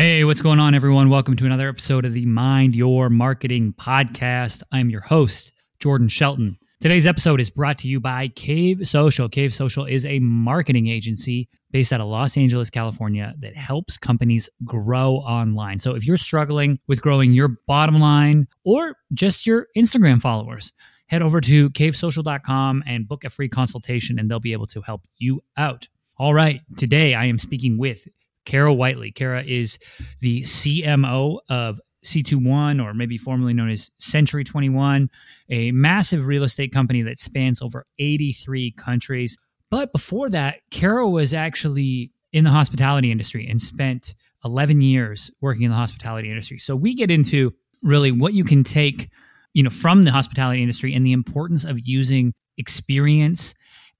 Hey, 0.00 0.24
what's 0.24 0.40
going 0.40 0.58
on, 0.58 0.74
everyone? 0.74 1.10
Welcome 1.10 1.36
to 1.36 1.44
another 1.44 1.68
episode 1.68 2.06
of 2.06 2.14
the 2.14 2.24
Mind 2.24 2.74
Your 2.74 3.10
Marketing 3.10 3.74
podcast. 3.78 4.62
I'm 4.72 4.88
your 4.88 5.02
host, 5.02 5.52
Jordan 5.78 6.08
Shelton. 6.08 6.56
Today's 6.80 7.06
episode 7.06 7.38
is 7.38 7.50
brought 7.50 7.76
to 7.80 7.86
you 7.88 8.00
by 8.00 8.28
Cave 8.28 8.88
Social. 8.88 9.28
Cave 9.28 9.52
Social 9.52 9.84
is 9.84 10.06
a 10.06 10.18
marketing 10.20 10.86
agency 10.86 11.50
based 11.70 11.92
out 11.92 12.00
of 12.00 12.06
Los 12.06 12.38
Angeles, 12.38 12.70
California, 12.70 13.34
that 13.40 13.54
helps 13.54 13.98
companies 13.98 14.48
grow 14.64 15.16
online. 15.16 15.78
So 15.78 15.94
if 15.94 16.06
you're 16.06 16.16
struggling 16.16 16.78
with 16.88 17.02
growing 17.02 17.34
your 17.34 17.58
bottom 17.66 18.00
line 18.00 18.48
or 18.64 18.96
just 19.12 19.46
your 19.46 19.66
Instagram 19.76 20.22
followers, 20.22 20.72
head 21.08 21.20
over 21.20 21.42
to 21.42 21.68
cavesocial.com 21.68 22.84
and 22.86 23.06
book 23.06 23.24
a 23.24 23.28
free 23.28 23.50
consultation, 23.50 24.18
and 24.18 24.30
they'll 24.30 24.40
be 24.40 24.54
able 24.54 24.68
to 24.68 24.80
help 24.80 25.02
you 25.18 25.42
out. 25.58 25.88
All 26.16 26.32
right, 26.32 26.62
today 26.78 27.12
I 27.12 27.26
am 27.26 27.36
speaking 27.36 27.76
with 27.76 28.08
Kara 28.44 28.72
Whiteley. 28.72 29.12
Kara 29.12 29.42
is 29.44 29.78
the 30.20 30.42
CMO 30.42 31.38
of 31.48 31.80
C21, 32.04 32.82
or 32.82 32.94
maybe 32.94 33.18
formerly 33.18 33.52
known 33.52 33.70
as 33.70 33.90
Century 33.98 34.44
21, 34.44 35.10
a 35.50 35.70
massive 35.72 36.26
real 36.26 36.44
estate 36.44 36.72
company 36.72 37.02
that 37.02 37.18
spans 37.18 37.60
over 37.60 37.84
83 37.98 38.72
countries. 38.72 39.36
But 39.70 39.92
before 39.92 40.28
that, 40.30 40.60
Kara 40.70 41.08
was 41.08 41.34
actually 41.34 42.12
in 42.32 42.44
the 42.44 42.50
hospitality 42.50 43.10
industry 43.10 43.46
and 43.48 43.60
spent 43.60 44.14
11 44.44 44.80
years 44.80 45.30
working 45.40 45.62
in 45.62 45.70
the 45.70 45.76
hospitality 45.76 46.30
industry. 46.30 46.58
So 46.58 46.74
we 46.74 46.94
get 46.94 47.10
into 47.10 47.52
really 47.82 48.12
what 48.12 48.34
you 48.34 48.44
can 48.44 48.64
take, 48.64 49.10
you 49.52 49.62
know, 49.62 49.70
from 49.70 50.02
the 50.02 50.12
hospitality 50.12 50.62
industry 50.62 50.94
and 50.94 51.04
the 51.04 51.12
importance 51.12 51.64
of 51.64 51.78
using 51.80 52.32
experience 52.56 53.54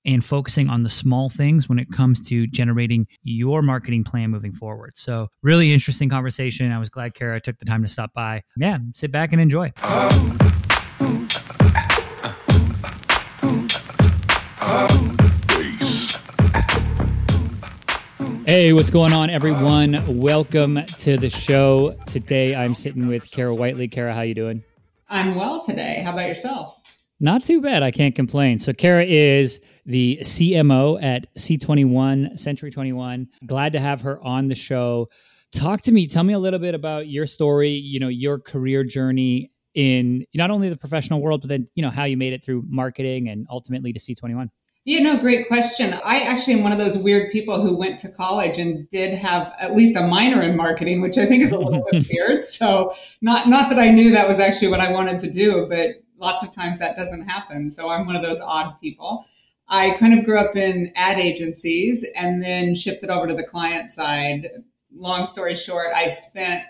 and 0.04 0.24
focusing 0.24 0.68
on 0.68 0.82
the 0.82 0.90
small 0.90 1.28
things 1.28 1.68
when 1.68 1.78
it 1.78 1.90
comes 1.90 2.20
to 2.28 2.46
generating 2.46 3.06
your 3.22 3.62
marketing 3.62 4.04
plan 4.04 4.30
moving 4.30 4.52
forward. 4.52 4.96
So, 4.96 5.28
really 5.42 5.72
interesting 5.72 6.08
conversation. 6.08 6.72
I 6.72 6.78
was 6.78 6.88
glad 6.88 7.14
Kara 7.14 7.40
took 7.40 7.58
the 7.58 7.64
time 7.64 7.82
to 7.82 7.88
stop 7.88 8.12
by. 8.12 8.42
Yeah, 8.56 8.78
sit 8.94 9.12
back 9.12 9.32
and 9.32 9.40
enjoy. 9.40 9.72
Hey, 18.46 18.72
what's 18.72 18.90
going 18.90 19.12
on, 19.12 19.30
everyone? 19.30 20.18
Welcome 20.18 20.84
to 20.84 21.16
the 21.16 21.30
show. 21.30 21.96
Today, 22.06 22.52
I'm 22.56 22.74
sitting 22.74 23.06
with 23.06 23.30
Kara 23.30 23.54
Whiteley. 23.54 23.86
Kara, 23.86 24.12
how 24.12 24.22
you 24.22 24.34
doing? 24.34 24.64
I'm 25.08 25.36
well 25.36 25.62
today. 25.62 26.02
How 26.04 26.12
about 26.12 26.26
yourself? 26.26 26.79
Not 27.22 27.44
too 27.44 27.60
bad. 27.60 27.82
I 27.82 27.90
can't 27.90 28.14
complain. 28.14 28.58
So, 28.58 28.72
Kara 28.72 29.04
is 29.04 29.60
the 29.84 30.18
CMO 30.22 31.02
at 31.02 31.32
C21, 31.36 32.38
Century 32.38 32.70
21. 32.70 33.28
Glad 33.46 33.72
to 33.72 33.80
have 33.80 34.00
her 34.02 34.22
on 34.22 34.48
the 34.48 34.54
show. 34.54 35.06
Talk 35.54 35.82
to 35.82 35.92
me. 35.92 36.06
Tell 36.06 36.24
me 36.24 36.32
a 36.32 36.38
little 36.38 36.58
bit 36.58 36.74
about 36.74 37.08
your 37.08 37.26
story, 37.26 37.72
you 37.72 38.00
know, 38.00 38.08
your 38.08 38.38
career 38.38 38.84
journey 38.84 39.52
in 39.74 40.24
not 40.34 40.50
only 40.50 40.70
the 40.70 40.76
professional 40.76 41.20
world, 41.20 41.42
but 41.42 41.48
then, 41.48 41.66
you 41.74 41.82
know, 41.82 41.90
how 41.90 42.04
you 42.04 42.16
made 42.16 42.32
it 42.32 42.42
through 42.42 42.64
marketing 42.66 43.28
and 43.28 43.46
ultimately 43.50 43.92
to 43.92 44.00
C21. 44.00 44.48
You 44.86 45.02
know, 45.02 45.18
great 45.18 45.46
question. 45.46 45.94
I 46.04 46.20
actually 46.20 46.54
am 46.54 46.62
one 46.62 46.72
of 46.72 46.78
those 46.78 46.96
weird 46.96 47.30
people 47.30 47.60
who 47.60 47.78
went 47.78 47.98
to 48.00 48.08
college 48.10 48.58
and 48.58 48.88
did 48.88 49.12
have 49.12 49.52
at 49.60 49.74
least 49.76 49.94
a 49.94 50.06
minor 50.06 50.40
in 50.40 50.56
marketing, 50.56 51.02
which 51.02 51.18
I 51.18 51.26
think 51.26 51.42
is 51.42 51.52
a 51.52 51.58
little 51.58 51.84
bit 51.90 52.08
weird. 52.10 52.46
So, 52.46 52.94
not 53.20 53.46
not 53.46 53.68
that 53.68 53.78
I 53.78 53.90
knew 53.90 54.10
that 54.12 54.26
was 54.26 54.40
actually 54.40 54.68
what 54.68 54.80
I 54.80 54.90
wanted 54.90 55.20
to 55.20 55.30
do, 55.30 55.66
but 55.68 55.96
lots 56.20 56.42
of 56.42 56.52
times 56.52 56.78
that 56.78 56.96
doesn't 56.96 57.28
happen. 57.28 57.70
So 57.70 57.88
I'm 57.88 58.06
one 58.06 58.16
of 58.16 58.22
those 58.22 58.40
odd 58.40 58.78
people. 58.80 59.26
I 59.68 59.90
kind 59.92 60.18
of 60.18 60.24
grew 60.24 60.38
up 60.38 60.56
in 60.56 60.92
ad 60.96 61.18
agencies 61.18 62.06
and 62.16 62.42
then 62.42 62.74
shifted 62.74 63.08
over 63.08 63.26
to 63.26 63.34
the 63.34 63.44
client 63.44 63.90
side. 63.90 64.48
Long 64.94 65.26
story 65.26 65.54
short, 65.54 65.88
I 65.94 66.08
spent 66.08 66.64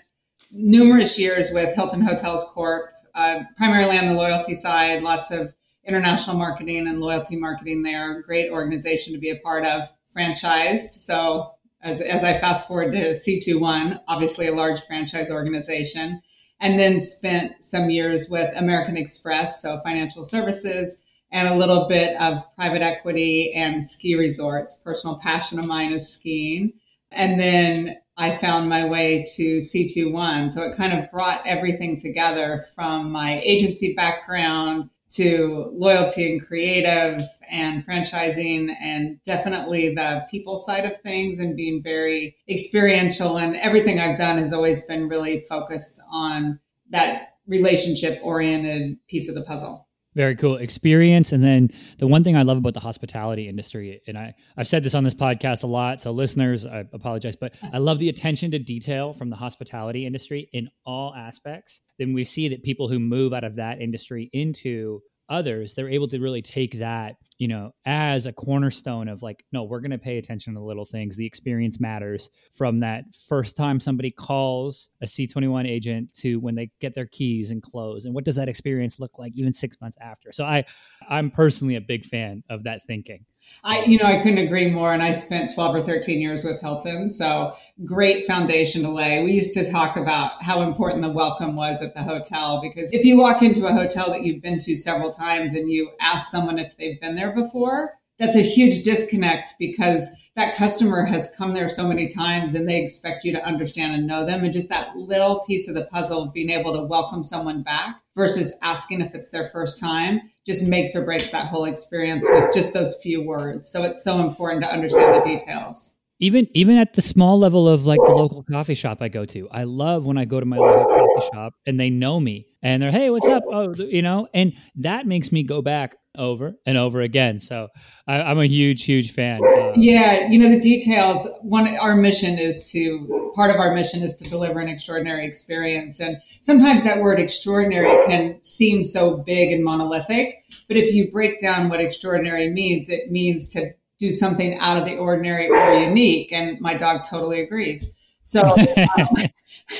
numerous 0.51 1.19
years 1.19 1.51
with 1.53 1.75
Hilton 1.75 2.03
Hotels 2.03 2.45
Corp, 2.53 2.93
uh, 3.15 3.41
primarily 3.57 3.99
on 3.99 4.07
the 4.07 4.15
loyalty 4.15 4.55
side, 4.55 5.03
lots 5.03 5.31
of 5.31 5.55
international 5.85 6.37
marketing 6.37 6.87
and 6.87 7.01
loyalty 7.01 7.37
marketing 7.37 7.83
there. 7.83 8.21
Great 8.23 8.51
organization 8.51 9.15
to 9.15 9.19
be 9.19 9.31
a 9.31 9.37
part 9.37 9.65
of, 9.65 9.91
franchised. 10.15 10.99
So 10.99 11.53
as, 11.83 12.01
as 12.01 12.25
I 12.25 12.39
fast 12.39 12.69
forward 12.69 12.93
to 12.93 13.11
C21, 13.11 14.01
obviously 14.09 14.49
a 14.49 14.55
large 14.55 14.81
franchise 14.83 15.31
organization 15.31 16.21
and 16.61 16.79
then 16.79 17.01
spent 17.01 17.65
some 17.65 17.91
years 17.91 18.29
with 18.29 18.55
American 18.57 18.97
Express, 18.97 19.63
so 19.63 19.81
financial 19.81 20.25
services, 20.25 21.03
and 21.33 21.49
a 21.49 21.57
little 21.57 21.89
bit 21.89 22.21
of 22.21 22.45
private 22.57 22.83
equity 22.83 23.53
and 23.55 23.83
ski 23.83 24.15
resorts. 24.15 24.81
Personal 24.81 25.17
passion 25.17 25.59
of 25.59 25.67
mine 25.67 25.93
is 25.93 26.13
skiing. 26.13 26.73
And 27.13 27.41
then 27.41 27.97
I 28.17 28.37
found 28.37 28.69
my 28.69 28.85
way 28.85 29.25
to 29.37 29.59
C21. 29.59 30.51
So 30.51 30.63
it 30.63 30.77
kind 30.77 30.93
of 30.93 31.11
brought 31.11 31.47
everything 31.47 31.97
together 31.97 32.63
from 32.75 33.11
my 33.11 33.41
agency 33.45 33.95
background 33.95 34.91
to 35.11 35.71
loyalty 35.73 36.33
and 36.33 36.47
creative 36.47 37.21
and 37.51 37.85
franchising 37.85 38.75
and 38.81 39.23
definitely 39.25 39.95
the 39.95 40.25
people 40.31 40.57
side 40.57 40.85
of 40.85 40.99
things 41.01 41.39
and 41.39 41.57
being 41.57 41.83
very 41.83 42.37
experiential. 42.49 43.37
And 43.37 43.57
everything 43.57 43.99
I've 43.99 44.19
done 44.19 44.39
has 44.39 44.53
always 44.53 44.87
been 44.87 45.09
really 45.09 45.41
focused 45.49 46.01
on 46.11 46.61
that 46.91 47.35
relationship 47.47 48.21
oriented 48.23 48.99
piece 49.09 49.29
of 49.29 49.35
the 49.35 49.43
puzzle. 49.43 49.89
Very 50.17 50.35
cool 50.35 50.57
experience. 50.57 51.33
And 51.33 51.43
then 51.43 51.71
the 51.99 52.07
one 52.09 52.25
thing 52.25 52.37
I 52.37 52.43
love 52.43 52.59
about 52.59 52.75
the 52.75 52.81
hospitality 52.81 53.49
industry, 53.49 54.03
and 54.09 54.19
I, 54.19 54.35
I've 54.57 54.67
said 54.67 54.83
this 54.83 54.97
on 54.97 55.05
this 55.05 55.15
podcast 55.15 55.63
a 55.63 55.69
lot, 55.69 56.03
so 56.03 56.11
listeners, 56.11 56.67
I 56.67 56.85
apologize, 56.93 57.37
but 57.37 57.55
I 57.73 57.79
love 57.79 58.01
the 58.01 58.09
attention 58.09 58.51
to 58.51 58.59
detail 58.59 59.13
from 59.13 59.31
the 59.31 59.37
hospitality 59.37 60.05
industry 60.05 60.49
in 60.53 60.69
all 60.85 61.15
aspects. 61.15 61.81
Then 61.99 62.13
we 62.13 62.25
see 62.25 62.49
that 62.49 62.65
people 62.65 62.89
who 62.89 62.99
move 62.99 63.33
out 63.33 63.45
of 63.45 63.57
that 63.57 63.81
industry 63.81 64.29
into 64.33 65.01
others, 65.31 65.75
they're 65.75 65.89
able 65.89 66.09
to 66.09 66.19
really 66.19 66.43
take 66.43 66.79
that 66.81 67.17
you 67.41 67.49
know, 67.49 67.73
as 67.87 68.27
a 68.27 68.35
cornerstone 68.35 69.09
of 69.09 69.23
like, 69.23 69.47
no, 69.51 69.65
we're 69.65 69.81
going 69.81 69.93
to 69.93 69.99
pay 69.99 70.19
attention 70.19 70.53
to 70.53 70.61
the 70.61 70.65
little 70.65 70.85
things. 70.85 71.17
The 71.17 71.25
experience 71.25 71.81
matters 71.81 72.29
from 72.53 72.81
that 72.81 73.05
first 73.29 73.57
time 73.57 73.81
somebody 73.81 74.11
calls 74.11 74.91
a 75.01 75.07
C21 75.07 75.67
agent 75.67 76.13
to 76.19 76.37
when 76.37 76.55
they 76.55 76.71
get 76.83 76.95
their 76.95 77.07
keys 77.07 77.51
and 77.51 77.63
close. 77.63 78.05
And 78.05 78.15
what 78.15 78.25
does 78.25 78.37
that 78.37 78.51
experience 78.51 79.01
look 79.01 79.19
like 79.19 79.33
even 79.35 79.55
six 79.55 79.81
months 79.81 79.97
after? 80.03 80.33
So 80.33 80.45
I, 80.45 80.67
I'm 81.09 81.31
personally 81.31 81.77
a 81.77 81.81
big 81.81 82.05
fan 82.05 82.43
of 82.51 82.65
that 82.65 82.83
thinking. 82.87 83.25
I, 83.65 83.85
you 83.85 83.99
know, 83.99 84.07
I 84.07 84.17
couldn't 84.19 84.39
agree 84.39 84.71
more. 84.71 84.95
And 84.95 85.03
I 85.03 85.13
spent 85.13 85.53
12 85.55 85.75
or 85.77 85.83
13 85.83 86.21
years 86.21 86.45
with 86.45 86.61
Hilton. 86.61 87.11
So 87.11 87.55
great 87.85 88.25
foundation 88.25 88.83
to 88.83 88.91
lay. 88.91 89.23
We 89.25 89.33
used 89.33 89.55
to 89.55 89.71
talk 89.71 89.97
about 89.97 90.43
how 90.43 90.63
important 90.63 91.03
the 91.03 91.11
welcome 91.11 91.57
was 91.57 91.83
at 91.83 91.95
the 91.95 92.03
hotel 92.03 92.61
because 92.61 92.93
if 92.93 93.05
you 93.05 93.19
walk 93.19 93.43
into 93.43 93.67
a 93.67 93.73
hotel 93.73 94.11
that 94.11 94.23
you've 94.23 94.43
been 94.43 94.59
to 94.59 94.77
several 94.77 95.11
times 95.11 95.55
and 95.55 95.71
you 95.71 95.91
ask 96.01 96.31
someone 96.31 96.59
if 96.59 96.77
they've 96.77 97.01
been 97.01 97.15
there 97.15 97.33
before, 97.33 97.99
that's 98.19 98.37
a 98.37 98.43
huge 98.43 98.83
disconnect 98.83 99.55
because 99.59 100.09
that 100.37 100.55
customer 100.55 101.05
has 101.05 101.35
come 101.37 101.55
there 101.55 101.69
so 101.69 101.89
many 101.89 102.09
times 102.09 102.55
and 102.55 102.69
they 102.69 102.83
expect 102.83 103.25
you 103.25 103.33
to 103.33 103.45
understand 103.45 103.95
and 103.95 104.07
know 104.07 104.25
them. 104.25 104.45
And 104.45 104.53
just 104.53 104.69
that 104.69 104.97
little 104.97 105.41
piece 105.47 105.69
of 105.69 105.75
the 105.75 105.87
puzzle 105.87 106.23
of 106.23 106.33
being 106.33 106.51
able 106.51 106.73
to 106.75 106.83
welcome 106.83 107.25
someone 107.25 107.63
back 107.63 108.01
versus 108.15 108.57
asking 108.63 109.01
if 109.01 109.15
it's 109.15 109.31
their 109.31 109.49
first 109.49 109.79
time 109.79 110.21
just 110.47 110.69
makes 110.69 110.95
or 110.95 111.05
breaks 111.05 111.31
that 111.31 111.47
whole 111.47 111.65
experience 111.65 112.27
with 112.31 112.55
just 112.55 112.73
those 112.73 113.01
few 113.03 113.27
words. 113.27 113.69
So 113.69 113.83
it's 113.83 114.05
so 114.05 114.21
important 114.27 114.63
to 114.63 114.73
understand 114.73 115.21
the 115.21 115.39
details. 115.39 115.97
Even 116.23 116.49
even 116.53 116.77
at 116.77 116.93
the 116.93 117.03
small 117.03 117.39
level 117.39 117.67
of 117.67 117.87
like 117.87 118.01
the 118.05 118.13
local 118.13 118.43
coffee 118.43 118.75
shop 118.75 119.01
I 119.01 119.09
go 119.09 119.25
to, 119.25 119.49
I 119.51 119.65
love 119.65 120.05
when 120.05 120.19
I 120.19 120.27
go 120.27 120.39
to 120.39 120.45
my 120.45 120.59
local 120.59 120.85
coffee 120.85 121.29
shop 121.33 121.55
and 121.67 121.81
they 121.81 121.89
know 121.89 122.21
me 122.21 122.47
and 122.63 122.83
they're 122.83 122.93
hey 122.93 123.11
what's 123.11 123.29
up 123.29 123.43
oh 123.51 123.75
you 123.75 124.03
know 124.03 124.29
and 124.35 124.53
that 124.77 125.07
makes 125.07 125.33
me 125.33 125.43
go 125.43 125.63
back 125.63 125.97
over 126.17 126.57
and 126.67 126.77
over 126.77 127.01
again. 127.01 127.39
So 127.39 127.69
I, 128.07 128.31
am 128.31 128.39
a 128.39 128.47
huge, 128.47 128.85
huge 128.85 129.13
fan. 129.13 129.41
Uh, 129.45 129.73
yeah, 129.77 130.29
you 130.29 130.39
know 130.39 130.49
the 130.49 130.61
details. 130.61 131.29
One, 131.43 131.67
our 131.77 131.97
mission 131.97 132.39
is 132.39 132.71
to 132.73 133.33
part 133.35 133.51
of 133.51 133.57
our 133.57 133.75
mission 133.75 134.03
is 134.03 134.17
to 134.17 134.29
deliver 134.29 134.61
an 134.61 134.69
extraordinary 134.69 135.27
experience, 135.27 136.01
and 136.01 136.21
sometimes 136.41 136.85
that 136.85 137.01
word 137.01 137.21
extraordinary 137.21 137.89
can 138.07 138.43
seem 138.43 138.85
so 138.85 139.19
big 139.19 139.53
and 139.53 139.65
monolithic. 139.65 140.43
But 140.69 140.77
if 140.77 140.93
you 140.93 141.11
break 141.11 141.41
down 141.41 141.69
what 141.69 141.81
extraordinary 141.81 142.51
means, 142.51 142.89
it 142.89 143.11
means 143.11 143.47
to 143.49 143.71
do 143.99 144.11
something 144.11 144.59
out 144.59 144.79
of 144.79 144.87
the 144.87 144.97
ordinary 144.97 145.49
or 145.51 145.75
unique. 145.75 146.33
And 146.33 146.61
my 146.61 146.75
dog 146.75 147.03
totally 147.09 147.41
agrees. 147.41 147.93
So, 148.31 148.43
um, 148.43 149.09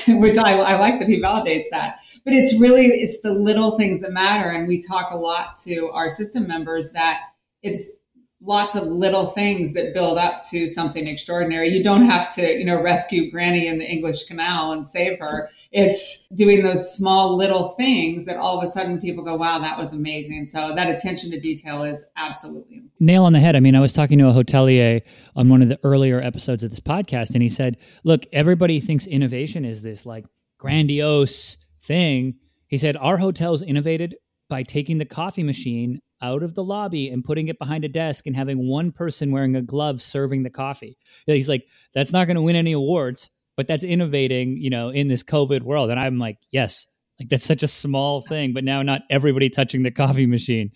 which 0.19 0.37
I, 0.37 0.59
I 0.59 0.77
like 0.77 0.99
that 0.99 1.07
he 1.07 1.21
validates 1.21 1.67
that. 1.71 1.99
But 2.25 2.33
it's 2.33 2.59
really 2.59 2.87
it's 2.87 3.21
the 3.21 3.31
little 3.31 3.77
things 3.77 4.01
that 4.01 4.11
matter. 4.11 4.49
And 4.49 4.67
we 4.67 4.81
talk 4.81 5.11
a 5.11 5.17
lot 5.17 5.55
to 5.63 5.89
our 5.91 6.09
system 6.09 6.47
members 6.47 6.91
that 6.91 7.21
it's 7.63 7.97
lots 8.43 8.75
of 8.75 8.87
little 8.87 9.27
things 9.27 9.73
that 9.73 9.93
build 9.93 10.17
up 10.17 10.41
to 10.49 10.67
something 10.67 11.07
extraordinary. 11.07 11.69
You 11.69 11.83
don't 11.83 12.05
have 12.05 12.33
to, 12.35 12.57
you 12.57 12.65
know, 12.65 12.81
rescue 12.81 13.29
Granny 13.29 13.67
in 13.67 13.77
the 13.77 13.85
English 13.85 14.25
Canal 14.25 14.71
and 14.71 14.87
save 14.87 15.19
her. 15.19 15.49
It's 15.71 16.27
doing 16.29 16.63
those 16.63 16.95
small 16.95 17.37
little 17.37 17.69
things 17.69 18.25
that 18.25 18.37
all 18.37 18.57
of 18.57 18.63
a 18.63 18.67
sudden 18.67 18.99
people 18.99 19.23
go, 19.23 19.35
wow, 19.35 19.59
that 19.59 19.77
was 19.77 19.93
amazing. 19.93 20.47
So 20.47 20.73
that 20.75 20.89
attention 20.89 21.29
to 21.31 21.39
detail 21.39 21.83
is 21.83 22.05
absolutely 22.17 22.81
nail 22.99 23.25
on 23.25 23.33
the 23.33 23.39
head. 23.39 23.55
I 23.55 23.59
mean, 23.59 23.75
I 23.75 23.79
was 23.79 23.93
talking 23.93 24.17
to 24.19 24.27
a 24.27 24.31
hotelier 24.31 25.01
on 25.35 25.49
one 25.49 25.61
of 25.61 25.69
the 25.69 25.79
earlier 25.83 26.19
episodes 26.21 26.63
of 26.63 26.69
this 26.69 26.79
podcast, 26.79 27.33
and 27.33 27.43
he 27.43 27.49
said, 27.49 27.77
look, 28.03 28.25
everybody 28.31 28.79
thinks 28.79 29.07
innovation 29.07 29.65
is 29.65 29.81
this 29.81 30.05
like 30.05 30.25
grandiose 30.57 31.57
thing. 31.81 32.35
He 32.67 32.77
said, 32.77 32.95
our 32.97 33.17
hotels 33.17 33.61
innovated 33.61 34.15
by 34.49 34.63
taking 34.63 34.97
the 34.97 35.05
coffee 35.05 35.43
machine 35.43 35.99
out 36.21 36.43
of 36.43 36.55
the 36.55 36.63
lobby 36.63 37.09
and 37.09 37.23
putting 37.23 37.47
it 37.47 37.59
behind 37.59 37.85
a 37.85 37.89
desk 37.89 38.27
and 38.27 38.35
having 38.35 38.67
one 38.67 38.91
person 38.91 39.31
wearing 39.31 39.55
a 39.55 39.61
glove 39.61 40.01
serving 40.01 40.43
the 40.43 40.49
coffee. 40.49 40.97
He's 41.25 41.49
like, 41.49 41.67
that's 41.93 42.13
not 42.13 42.25
going 42.25 42.35
to 42.35 42.41
win 42.41 42.55
any 42.55 42.71
awards, 42.73 43.29
but 43.57 43.67
that's 43.67 43.83
innovating, 43.83 44.57
you 44.57 44.69
know, 44.69 44.89
in 44.89 45.07
this 45.07 45.23
COVID 45.23 45.61
world. 45.61 45.89
And 45.89 45.99
I'm 45.99 46.19
like, 46.19 46.37
yes, 46.51 46.87
like 47.19 47.29
that's 47.29 47.45
such 47.45 47.63
a 47.63 47.67
small 47.67 48.21
thing, 48.21 48.53
but 48.53 48.63
now 48.63 48.81
not 48.81 49.03
everybody 49.09 49.49
touching 49.49 49.83
the 49.83 49.91
coffee 49.91 50.25
machine. 50.25 50.71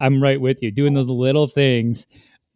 I'm 0.00 0.22
right 0.22 0.40
with 0.40 0.62
you. 0.62 0.70
Doing 0.70 0.94
those 0.94 1.08
little 1.08 1.46
things 1.46 2.06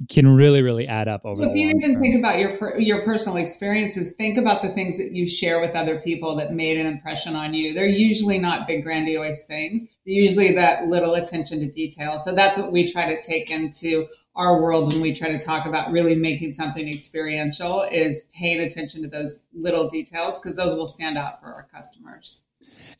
can 0.09 0.29
really 0.29 0.63
really 0.63 0.87
add 0.87 1.09
up 1.09 1.25
over. 1.25 1.41
Well, 1.41 1.51
if 1.51 1.57
you 1.57 1.69
even 1.69 1.95
term. 1.95 2.03
think 2.03 2.19
about 2.19 2.39
your 2.39 2.79
your 2.79 3.03
personal 3.03 3.37
experiences, 3.37 4.15
think 4.15 4.39
about 4.39 4.63
the 4.63 4.69
things 4.69 4.97
that 4.99 5.13
you 5.13 5.27
share 5.27 5.61
with 5.61 5.75
other 5.75 5.99
people 6.01 6.37
that 6.37 6.53
made 6.53 6.79
an 6.79 6.87
impression 6.87 7.35
on 7.35 7.55
you. 7.55 7.75
They're 7.75 7.89
usually 7.89 8.39
not 8.39 8.69
big 8.69 8.85
grandiose 8.85 9.45
things. 9.47 9.89
They're 10.07 10.15
usually 10.15 10.55
that 10.55 10.87
little 10.87 11.15
attention 11.15 11.61
to 11.61 11.71
detail. 11.71 12.19
So 12.19 12.35
that's 12.35 12.57
what 12.57 12.73
we 12.73 12.87
try 12.87 13.13
to 13.13 13.21
take 13.21 13.51
into 13.51 14.07
our 14.37 14.63
world 14.63 14.93
when 14.93 15.03
we 15.03 15.13
try 15.13 15.31
to 15.31 15.39
talk 15.39 15.67
about 15.67 15.91
really 15.91 16.15
making 16.15 16.53
something 16.53 16.89
experiential 16.89 17.83
is 17.83 18.31
paying 18.33 18.61
attention 18.61 19.03
to 19.03 19.09
those 19.09 19.45
little 19.53 19.89
details 19.89 20.39
because 20.39 20.57
those 20.57 20.77
will 20.77 20.87
stand 20.87 21.19
out 21.19 21.41
for 21.41 21.47
our 21.47 21.67
customers. 21.75 22.45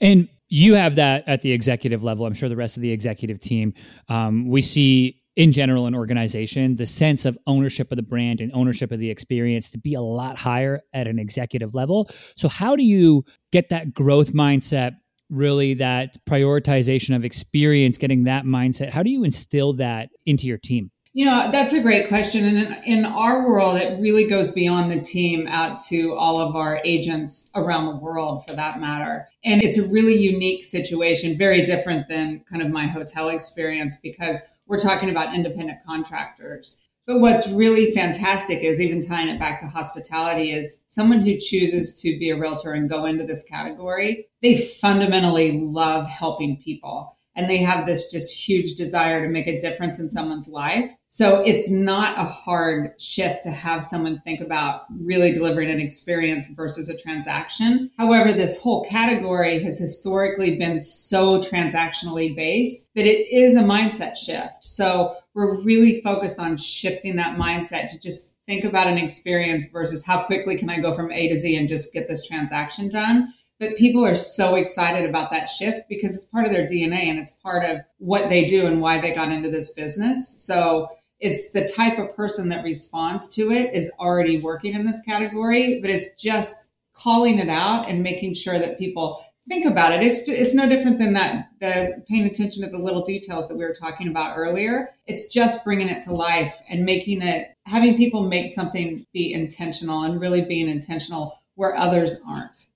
And 0.01 0.29
you 0.49 0.75
have 0.75 0.97
that 0.97 1.25
at 1.29 1.43
the 1.43 1.53
executive 1.53 2.03
level. 2.03 2.27
I'm 2.27 2.35
sure 2.35 2.49
the 2.49 2.57
rest 2.57 2.77
of 2.77 2.83
the 2.83 2.91
executive 2.91 3.39
team. 3.39 3.75
Um, 4.09 4.49
we 4.49 4.63
see 4.63 5.23
in 5.39 5.53
general 5.53 5.87
an 5.87 5.95
organization 5.95 6.75
the 6.77 6.85
sense 6.85 7.25
of 7.25 7.39
ownership 7.47 7.91
of 7.93 7.97
the 7.97 8.03
brand 8.03 8.41
and 8.41 8.51
ownership 8.53 8.91
of 8.91 8.99
the 8.99 9.09
experience 9.09 9.71
to 9.71 9.79
be 9.79 9.95
a 9.95 10.01
lot 10.01 10.37
higher 10.37 10.83
at 10.93 11.07
an 11.07 11.19
executive 11.19 11.75
level 11.75 12.11
so 12.37 12.49
how 12.49 12.75
do 12.77 12.83
you 12.83 13.25
get 13.53 13.71
that 13.71 13.95
growth 13.95 14.33
mindset 14.33 14.97
really 15.31 15.75
that 15.75 16.17
prioritization 16.29 17.15
of 17.15 17.25
experience 17.25 17.97
getting 17.97 18.25
that 18.25 18.45
mindset 18.45 18.91
how 18.91 19.03
do 19.03 19.11
you 19.11 19.25
instill 19.25 19.73
that 19.73 20.11
into 20.27 20.47
your 20.47 20.59
team 20.59 20.91
you 21.15 21.25
know, 21.25 21.51
that's 21.51 21.73
a 21.73 21.83
great 21.83 22.07
question. 22.07 22.45
And 22.47 22.85
in, 22.85 23.05
our 23.05 23.45
world, 23.49 23.77
it 23.77 23.99
really 23.99 24.29
goes 24.29 24.53
beyond 24.53 24.93
the 24.93 25.01
team 25.01 25.49
out 25.49 25.81
to 25.87 26.15
all 26.15 26.39
of 26.39 26.55
our 26.55 26.81
agents 26.85 27.51
around 27.57 27.87
the 27.87 27.97
world 27.97 28.47
for 28.47 28.55
that 28.55 28.79
matter. 28.79 29.27
And 29.43 29.61
it's 29.61 29.79
a 29.79 29.91
really 29.91 30.17
unique 30.17 30.65
situation, 30.65 31.37
very 31.37 31.63
different 31.65 32.09
than 32.09 32.45
kind 32.49 32.63
of 32.63 32.71
my 32.71 32.87
hotel 32.87 33.31
experience 33.31 33.97
because 33.97 34.43
we're 34.69 34.79
talking 34.79 35.11
about 35.11 35.35
independent 35.35 35.79
contractors. 35.85 36.83
But 37.07 37.21
what's 37.21 37.51
really 37.51 37.91
fantastic 37.93 38.63
is 38.63 38.81
even 38.81 39.01
tying 39.01 39.29
it 39.29 39.39
back 39.39 39.59
to 39.61 39.67
hospitality 39.67 40.53
is 40.53 40.85
someone 40.87 41.21
who 41.21 41.39
chooses 41.39 41.99
to 42.03 42.19
be 42.19 42.31
a 42.31 42.39
realtor 42.39 42.73
and 42.73 42.89
go 42.89 43.07
into 43.07 43.25
this 43.25 43.45
category, 43.45 44.27
they 44.43 44.59
fundamentally 44.59 45.59
love 45.59 46.07
helping 46.07 46.59
people 46.59 47.18
and 47.39 47.49
they 47.49 47.59
have 47.59 47.87
this 47.87 48.11
just 48.11 48.35
huge 48.35 48.75
desire 48.75 49.25
to 49.25 49.33
make 49.33 49.47
a 49.47 49.61
difference 49.61 50.01
in 50.01 50.11
someone's 50.11 50.49
life. 50.49 50.93
So 51.07 51.41
it's 51.47 51.71
not 51.71 52.19
a 52.19 52.25
hard 52.25 53.01
shift 53.01 53.45
to 53.45 53.51
have 53.51 53.85
someone 53.85 54.19
think 54.19 54.41
about 54.41 54.87
really 54.91 55.33
delivering 55.33 55.71
an 55.71 55.79
experience 55.79 56.49
versus 56.49 56.89
a 56.89 56.99
transaction. 56.99 57.93
However, 57.97 58.33
this 58.33 58.61
whole 58.61 58.85
category 58.87 59.63
has 59.63 59.79
historically 59.79 60.59
been 60.59 60.81
so 60.81 61.41
transactionally 61.41 62.35
based 62.35 62.91
that 62.97 63.07
it 63.07 63.33
is 63.33 63.55
a 63.55 63.63
mindset 63.63 64.17
shift. 64.17 64.65
So 64.65 65.15
we're 65.35 65.63
really 65.63 66.01
focused 66.01 66.41
on 66.41 66.57
shifting 66.57 67.15
that 67.17 67.39
mindset 67.39 67.89
to 67.93 68.01
just 68.01 68.35
think 68.47 68.65
about 68.65 68.89
an 68.89 68.99
experience 68.99 69.69
versus 69.69 70.05
how 70.05 70.25
quickly 70.25 70.57
can 70.57 70.71
I 70.71 70.81
go 70.81 70.93
from 70.93 71.13
A 71.13 71.29
to 71.29 71.37
Z 71.37 71.55
and 71.55 71.69
just 71.69 71.93
get 71.93 72.09
this 72.09 72.27
transaction 72.27 72.89
done 72.89 73.33
but 73.59 73.77
people 73.77 74.05
are 74.05 74.17
so 74.17 74.55
excited 74.55 75.09
about 75.09 75.31
that 75.31 75.49
shift 75.49 75.89
because 75.89 76.15
it's 76.15 76.27
part 76.27 76.47
of 76.47 76.53
their 76.53 76.69
DNA 76.69 77.07
and 77.07 77.19
it's 77.19 77.33
part 77.39 77.65
of 77.65 77.79
what 77.99 78.29
they 78.29 78.47
do 78.47 78.67
and 78.67 78.81
why 78.81 79.01
they 79.01 79.13
got 79.13 79.33
into 79.33 79.51
this 79.51 79.75
business. 79.75 80.29
So 80.45 80.89
it's 81.21 81.53
the 81.53 81.69
type 81.69 81.99
of 81.99 82.15
person 82.15 82.49
that 82.51 82.65
responds 82.65 83.29
to 83.35 83.51
it 83.51 83.75
is 83.75 83.91
already 83.99 84.41
working 84.41 84.75
in 84.75 84.87
this 84.87 85.03
category, 85.03 85.81
but 85.81 85.91
it's 85.91 86.15
just 86.15 86.69
calling 86.95 87.39
it 87.39 87.49
out 87.49 87.89
and 87.89 88.03
making 88.03 88.35
sure 88.35 88.59
that 88.59 88.79
people 88.79 89.25
think 89.49 89.65
about 89.65 89.93
it. 89.93 90.03
It's 90.03 90.29
it's 90.29 90.55
no 90.55 90.69
different 90.69 90.99
than 90.99 91.15
that 91.15 91.49
the 91.61 92.05
paying 92.09 92.27
attention 92.27 92.63
to 92.63 92.71
the 92.71 92.79
little 92.79 93.03
details 93.05 93.49
that 93.49 93.57
we 93.57 93.65
were 93.65 93.75
talking 93.75 94.09
about 94.09 94.37
earlier. 94.37 94.91
It's 95.07 95.29
just 95.33 95.65
bringing 95.65 95.89
it 95.89 96.03
to 96.03 96.13
life 96.13 96.61
and 96.69 96.85
making 96.85 97.23
it 97.23 97.49
having 97.65 97.97
people 97.97 98.29
make 98.29 98.51
something 98.51 99.05
be 99.13 99.33
intentional 99.33 100.03
and 100.03 100.21
really 100.21 100.43
being 100.43 100.69
intentional 100.69 101.39
where 101.55 101.75
others 101.77 102.23
aren't. 102.29 102.67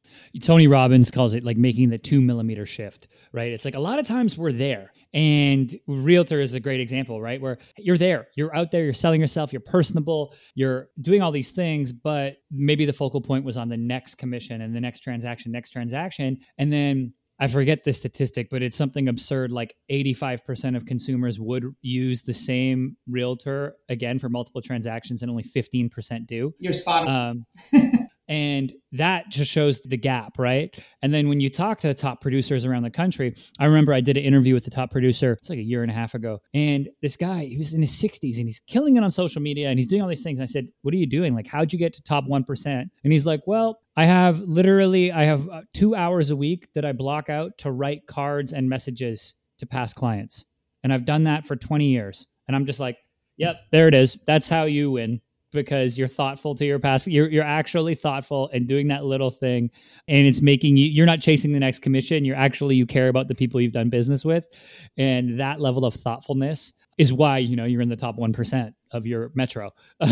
Tony 0.41 0.67
Robbins 0.67 1.11
calls 1.11 1.35
it 1.35 1.45
like 1.45 1.57
making 1.57 1.91
the 1.91 1.99
two 1.99 2.21
millimeter 2.21 2.65
shift, 2.65 3.09
right? 3.33 3.53
It's 3.53 3.65
like 3.65 3.75
a 3.75 3.81
lot 3.81 3.99
of 3.99 4.07
times 4.07 4.39
we're 4.39 4.53
there. 4.53 4.93
And 5.13 5.75
realtor 5.87 6.41
is 6.41 6.55
a 6.55 6.61
great 6.61 6.81
example, 6.81 7.21
right? 7.21 7.41
Where 7.41 7.59
you're 7.77 7.99
there, 7.99 8.29
you're 8.35 8.55
out 8.57 8.71
there, 8.71 8.85
you're 8.85 8.95
selling 8.95 9.21
yourself, 9.21 9.53
you're 9.53 9.61
personable, 9.61 10.35
you're 10.55 10.89
doing 11.01 11.21
all 11.21 11.33
these 11.33 11.51
things, 11.51 11.93
but 11.93 12.37
maybe 12.51 12.87
the 12.87 12.93
focal 12.93 13.21
point 13.21 13.45
was 13.45 13.57
on 13.57 13.69
the 13.69 13.77
next 13.77 14.15
commission 14.15 14.63
and 14.63 14.75
the 14.75 14.81
next 14.81 15.01
transaction, 15.01 15.53
next 15.53 15.71
transaction. 15.71 16.39
And 16.57 16.73
then 16.73 17.13
I 17.39 17.49
forget 17.49 17.83
the 17.83 17.93
statistic, 17.93 18.49
but 18.51 18.63
it's 18.63 18.77
something 18.77 19.09
absurd 19.09 19.51
like 19.51 19.75
85% 19.91 20.77
of 20.77 20.87
consumers 20.87 21.41
would 21.41 21.65
use 21.83 22.23
the 22.23 22.33
same 22.33 22.97
realtor 23.09 23.75
again 23.89 24.19
for 24.19 24.29
multiple 24.29 24.63
transactions 24.63 25.23
and 25.23 25.31
only 25.31 25.43
15% 25.43 26.27
do. 26.27 26.55
You're 26.59 26.73
spot 26.73 27.09
on. 27.09 27.45
Um, 27.73 27.73
And 28.33 28.73
that 28.93 29.29
just 29.29 29.51
shows 29.51 29.83
the 29.83 29.99
gap, 29.99 30.39
right? 30.39 30.75
And 31.03 31.13
then 31.13 31.29
when 31.29 31.41
you 31.41 31.51
talk 31.51 31.81
to 31.81 31.89
the 31.89 31.93
top 31.93 32.23
producers 32.23 32.65
around 32.65 32.83
the 32.83 32.91
country, 32.91 33.37
I 33.59 33.67
remember 33.67 33.93
I 33.93 34.01
did 34.01 34.17
an 34.17 34.25
interview 34.25 34.55
with 34.55 34.65
the 34.65 34.71
top 34.71 34.91
producer, 34.91 35.35
it's 35.35 35.51
like 35.51 35.59
a 35.59 35.63
year 35.63 35.83
and 35.83 35.91
a 35.91 35.95
half 35.95 36.15
ago. 36.15 36.41
And 36.55 36.89
this 37.03 37.15
guy, 37.15 37.45
he 37.45 37.59
was 37.59 37.75
in 37.75 37.83
his 37.83 37.91
60s 37.91 38.39
and 38.39 38.47
he's 38.47 38.59
killing 38.59 38.97
it 38.97 39.05
on 39.05 39.11
social 39.11 39.43
media 39.43 39.69
and 39.69 39.79
he's 39.79 39.87
doing 39.87 40.01
all 40.01 40.09
these 40.09 40.23
things. 40.23 40.39
And 40.39 40.45
I 40.45 40.51
said, 40.51 40.69
What 40.81 40.95
are 40.95 40.97
you 40.97 41.07
doing? 41.07 41.35
Like, 41.35 41.47
how'd 41.47 41.75
you 41.75 41.79
get 41.79 41.93
to 41.93 42.03
top 42.03 42.25
1%? 42.25 42.67
And 42.67 43.13
he's 43.13 43.27
like, 43.27 43.43
Well, 43.47 43.81
I 43.99 44.07
have 44.07 44.41
literally, 44.41 45.13
I 45.13 45.25
have 45.25 45.47
uh, 45.51 45.61
two 45.75 45.95
hours 45.95 46.31
a 46.31 46.37
week 46.37 46.69
that 46.75 46.87
I 46.87 46.93
block 46.93 47.29
out 47.29 47.59
to 47.59 47.71
write 47.71 48.07
cards 48.07 48.55
and 48.55 48.67
messages 48.67 49.35
to 49.59 49.67
past 49.67 49.95
clients. 49.95 50.47
And 50.83 50.91
I've 50.91 51.05
done 51.05 51.25
that 51.25 51.45
for 51.45 51.55
20 51.55 51.85
years. 51.85 52.27
And 52.49 52.57
I'm 52.57 52.65
just 52.65 52.81
like, 52.81 52.97
Yep, 53.37 53.57
there 53.73 53.89
it 53.89 53.95
is. 53.95 54.17
That's 54.27 54.49
how 54.49 54.65
you 54.65 54.93
win 54.93 55.21
because 55.53 55.97
you're 55.99 56.09
thoughtful 56.09 56.55
to 56.55 56.65
your 56.65 56.79
past 56.79 57.07
you're, 57.07 57.31
you're 57.31 57.45
actually 57.45 57.95
thoughtful 57.95 58.51
and 58.53 58.67
doing 58.67 58.89
that 58.89 59.05
little 59.05 59.31
thing 59.31 59.71
and 60.09 60.27
it's 60.27 60.43
making 60.43 60.77
you 60.77 60.87
you're 60.87 61.07
not 61.07 61.21
chasing 61.21 61.53
the 61.53 61.61
next 61.61 61.81
commission 61.81 62.25
you're 62.25 62.37
actually 62.37 62.75
you 62.75 62.87
care 62.87 63.09
about 63.09 63.29
the 63.29 63.35
people 63.35 63.61
you've 63.61 63.73
done 63.73 63.89
business 63.89 64.25
with 64.25 64.49
and 64.97 65.39
that 65.39 65.61
level 65.61 65.85
of 65.85 65.95
thoughtfulness 65.95 66.73
is 66.99 67.13
why 67.13 67.39
you 67.39 67.57
know 67.57 67.65
you're 67.65 67.81
in 67.81 67.89
the 67.89 67.97
top 67.97 68.17
1% 68.17 68.75
of 68.93 69.07
your 69.07 69.31
metro. 69.35 69.71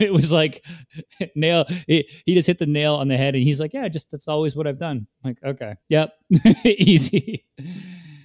It 0.00 0.12
was 0.12 0.32
like 0.32 0.64
nail 1.34 1.64
he 1.86 2.06
just 2.28 2.46
hit 2.46 2.58
the 2.58 2.66
nail 2.66 2.94
on 2.94 3.08
the 3.08 3.16
head 3.16 3.34
and 3.34 3.42
he's 3.42 3.60
like 3.60 3.74
yeah 3.74 3.88
just 3.88 4.10
that's 4.10 4.28
always 4.28 4.56
what 4.56 4.66
i've 4.66 4.78
done. 4.78 5.06
I'm 5.24 5.30
like 5.30 5.42
okay 5.44 5.74
yep 5.88 6.12
easy 6.64 7.44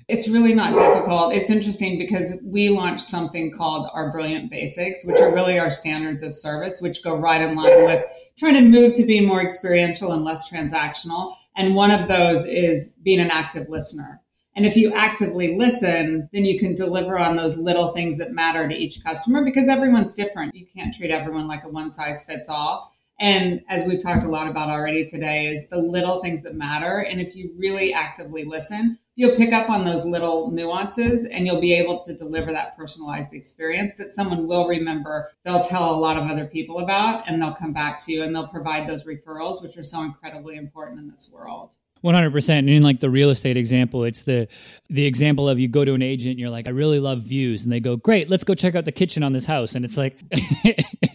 it's 0.08 0.30
really 0.30 0.54
not 0.54 0.74
difficult. 0.74 1.34
It's 1.34 1.50
interesting 1.50 1.98
because 1.98 2.42
we 2.46 2.70
launched 2.70 3.04
something 3.04 3.52
called 3.52 3.90
our 3.94 4.10
Brilliant 4.12 4.50
Basics, 4.50 5.06
which 5.06 5.20
are 5.20 5.34
really 5.34 5.60
our 5.60 5.70
standards 5.70 6.24
of 6.24 6.34
service, 6.34 6.82
which 6.82 7.04
go 7.04 7.18
right 7.18 7.42
in 7.42 7.56
line 7.56 7.84
with 7.84 8.06
trying 8.38 8.54
to 8.54 8.62
move 8.62 8.94
to 8.96 9.06
be 9.06 9.20
more 9.20 9.42
experiential 9.42 10.14
and 10.14 10.24
less 10.24 10.50
transactional. 10.50 11.36
And 11.58 11.76
one 11.76 11.92
of 11.92 12.08
those 12.08 12.46
is 12.46 12.94
being 13.04 13.20
an 13.20 13.32
active 13.32 13.68
listener. 13.68 14.22
And 14.56 14.66
if 14.66 14.78
you 14.78 14.94
actively 14.94 15.58
listen, 15.58 16.30
then 16.32 16.46
you 16.46 16.58
can 16.58 16.74
deliver 16.74 17.20
on 17.20 17.36
those 17.36 17.58
little 17.58 17.92
things 17.92 18.18
that 18.18 18.32
matter 18.32 18.68
to 18.68 18.76
each 18.76 19.04
customer 19.04 19.44
because 19.44 19.68
everyone's 19.68 20.14
different. 20.14 20.56
You 20.56 20.66
can't 20.74 20.94
treat 20.96 21.12
everyone 21.12 21.48
like 21.48 21.64
a 21.64 21.70
one 21.70 21.92
size 21.92 22.26
fits 22.26 22.50
all. 22.50 22.92
And 23.20 23.62
as 23.68 23.88
we've 23.88 24.02
talked 24.02 24.24
a 24.24 24.30
lot 24.30 24.48
about 24.48 24.70
already 24.70 25.06
today, 25.06 25.48
is 25.48 25.70
the 25.70 25.78
little 25.78 26.22
things 26.22 26.44
that 26.44 26.54
matter. 26.54 27.00
And 27.00 27.20
if 27.20 27.36
you 27.36 27.52
really 27.58 27.94
actively 27.94 28.44
listen, 28.44 29.00
you'll 29.16 29.36
pick 29.36 29.52
up 29.52 29.70
on 29.70 29.84
those 29.84 30.06
little 30.06 30.52
nuances 30.52 31.26
and 31.26 31.48
you'll 31.48 31.60
be 31.60 31.74
able 31.74 32.00
to 32.04 32.14
deliver 32.14 32.52
that 32.52 32.78
personalized 32.78 33.34
experience 33.34 33.96
that 33.96 34.14
someone 34.14 34.46
will 34.46 34.68
remember. 34.68 35.30
They'll 35.44 35.64
tell 35.64 35.94
a 35.94 35.98
lot 35.98 36.18
of 36.18 36.30
other 36.30 36.46
people 36.46 36.80
about 36.80 37.28
and 37.28 37.42
they'll 37.42 37.54
come 37.54 37.74
back 37.74 38.00
to 38.06 38.12
you 38.12 38.22
and 38.22 38.36
they'll 38.36 38.48
provide 38.48 38.88
those 38.88 39.06
referrals, 39.06 39.64
which 39.64 39.78
are 39.78 39.84
so 39.84 40.04
incredibly 40.04 40.56
important 40.56 41.00
in 41.00 41.10
this 41.10 41.32
world. 41.34 41.76
100% 42.04 42.50
and 42.50 42.70
in 42.70 42.84
like 42.84 43.00
the 43.00 43.10
real 43.10 43.30
estate 43.30 43.58
example 43.58 44.04
it's 44.04 44.24
the 44.24 44.48
the 44.90 45.06
example 45.06 45.50
of 45.50 45.60
you 45.60 45.68
go 45.68 45.84
to 45.84 45.94
an 45.94 46.02
agent 46.02 46.32
and 46.32 46.40
you're 46.40 46.50
like 46.50 46.68
i 46.68 46.70
really 46.70 47.00
love 47.00 47.22
views 47.22 47.64
and 47.64 47.72
they 47.72 47.80
go 47.80 47.96
great 47.96 48.30
let's 48.30 48.44
go 48.44 48.54
check 48.54 48.76
out 48.76 48.86
the 48.86 48.92
kitchen 48.92 49.24
on 49.24 49.34
this 49.34 49.46
house 49.46 49.74
and 49.74 49.84
it's 49.84 49.98
like 49.98 50.16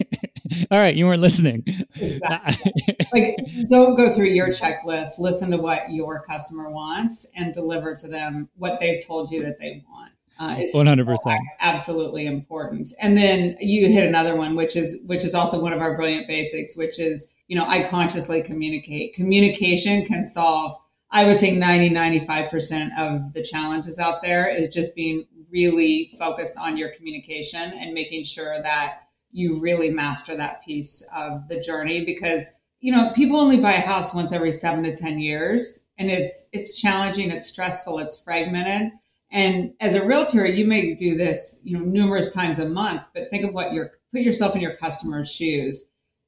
all 0.71 0.79
right 0.79 0.95
you 0.95 1.05
weren't 1.05 1.21
listening. 1.21 1.63
Exactly. 1.95 2.73
like 3.13 3.35
don't 3.69 3.95
go 3.95 4.11
through 4.11 4.27
your 4.27 4.47
checklist. 4.47 5.19
Listen 5.19 5.51
to 5.51 5.57
what 5.57 5.91
your 5.91 6.21
customer 6.21 6.69
wants 6.69 7.29
and 7.35 7.53
deliver 7.53 7.95
to 7.95 8.07
them 8.07 8.49
what 8.57 8.79
they've 8.79 9.05
told 9.05 9.31
you 9.31 9.39
that 9.39 9.59
they 9.59 9.83
want. 9.89 10.11
Uh, 10.39 10.55
is 10.59 10.73
100% 10.73 11.37
absolutely 11.59 12.25
important. 12.25 12.91
And 13.01 13.15
then 13.15 13.55
you 13.59 13.87
hit 13.87 14.07
another 14.07 14.35
one 14.35 14.55
which 14.55 14.75
is 14.75 15.03
which 15.05 15.23
is 15.23 15.35
also 15.35 15.61
one 15.61 15.73
of 15.73 15.81
our 15.81 15.95
brilliant 15.95 16.27
basics 16.27 16.75
which 16.75 16.99
is 16.99 17.33
you 17.47 17.55
know 17.55 17.65
i 17.67 17.83
consciously 17.83 18.41
communicate. 18.41 19.13
Communication 19.13 20.05
can 20.05 20.23
solve 20.23 20.77
i 21.11 21.25
would 21.25 21.39
say 21.39 21.55
90 21.55 21.91
95% 21.91 22.97
of 22.97 23.33
the 23.33 23.43
challenges 23.43 23.99
out 23.99 24.21
there 24.21 24.49
is 24.49 24.73
just 24.73 24.95
being 24.95 25.25
really 25.53 26.11
focused 26.17 26.57
on 26.57 26.75
your 26.75 26.89
communication 26.89 27.73
and 27.73 27.93
making 27.93 28.23
sure 28.23 28.61
that 28.63 29.02
you 29.33 29.59
really 29.59 29.89
master 29.89 30.35
that 30.35 30.63
piece 30.63 31.07
of 31.15 31.47
the 31.49 31.59
journey 31.59 32.05
because 32.05 32.59
you 32.79 32.91
know 32.91 33.11
people 33.13 33.37
only 33.37 33.59
buy 33.59 33.73
a 33.73 33.81
house 33.81 34.15
once 34.15 34.31
every 34.31 34.51
7 34.51 34.83
to 34.83 34.95
10 34.95 35.19
years 35.19 35.87
and 35.97 36.09
it's 36.09 36.49
it's 36.53 36.79
challenging 36.79 37.31
it's 37.31 37.47
stressful 37.47 37.99
it's 37.99 38.23
fragmented 38.23 38.91
and 39.33 39.73
as 39.79 39.95
a 39.95 40.05
realtor, 40.05 40.45
you 40.45 40.67
may 40.67 40.93
do 40.93 41.17
this, 41.17 41.59
you 41.65 41.75
know, 41.75 41.83
numerous 41.83 42.31
times 42.31 42.59
a 42.59 42.69
month, 42.69 43.09
but 43.15 43.31
think 43.31 43.43
of 43.43 43.51
what 43.51 43.73
you're 43.73 43.93
put 44.11 44.21
yourself 44.21 44.55
in 44.55 44.61
your 44.61 44.75
customer's 44.75 45.29
shoes. 45.29 45.83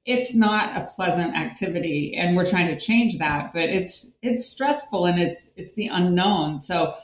It's 0.06 0.34
not 0.34 0.76
a 0.76 0.88
pleasant 0.88 1.36
activity 1.36 2.16
and 2.16 2.36
we're 2.36 2.50
trying 2.50 2.68
to 2.68 2.80
change 2.80 3.20
that, 3.20 3.54
but 3.54 3.70
it's 3.70 4.18
it's 4.24 4.48
stressful 4.48 5.06
and 5.06 5.22
it's 5.22 5.54
it's 5.56 5.74
the 5.74 5.88
unknown. 5.88 6.58
So 6.58 6.96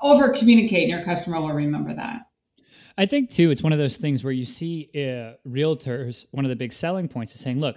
over 0.00 0.30
communicate 0.30 0.84
and 0.84 0.92
your 0.92 1.04
customer 1.04 1.40
will 1.40 1.52
remember 1.52 1.92
that. 1.92 2.25
I 2.98 3.06
think 3.06 3.30
too, 3.30 3.50
it's 3.50 3.62
one 3.62 3.72
of 3.72 3.78
those 3.78 3.96
things 3.96 4.24
where 4.24 4.32
you 4.32 4.44
see 4.44 4.90
uh, 4.94 5.36
realtors. 5.46 6.24
One 6.30 6.44
of 6.44 6.48
the 6.48 6.56
big 6.56 6.72
selling 6.72 7.08
points 7.08 7.34
is 7.34 7.40
saying, 7.40 7.60
"Look, 7.60 7.76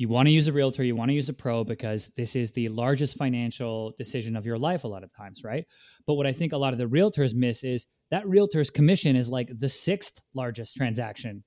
you 0.00 0.08
want 0.08 0.28
to 0.28 0.32
use 0.32 0.48
a 0.48 0.52
realtor, 0.54 0.82
you 0.82 0.96
want 0.96 1.10
to 1.10 1.14
use 1.14 1.28
a 1.28 1.34
pro 1.34 1.62
because 1.62 2.10
this 2.16 2.34
is 2.34 2.52
the 2.52 2.70
largest 2.70 3.18
financial 3.18 3.92
decision 3.98 4.34
of 4.34 4.46
your 4.46 4.56
life 4.56 4.84
a 4.84 4.88
lot 4.88 5.04
of 5.04 5.14
times, 5.14 5.44
right? 5.44 5.66
But 6.06 6.14
what 6.14 6.26
I 6.26 6.32
think 6.32 6.54
a 6.54 6.56
lot 6.56 6.72
of 6.72 6.78
the 6.78 6.86
realtors 6.86 7.34
miss 7.34 7.62
is 7.62 7.86
that 8.10 8.26
realtor's 8.26 8.70
commission 8.70 9.14
is 9.14 9.28
like 9.28 9.50
the 9.52 9.68
sixth 9.68 10.22
largest 10.34 10.74
transaction 10.74 11.44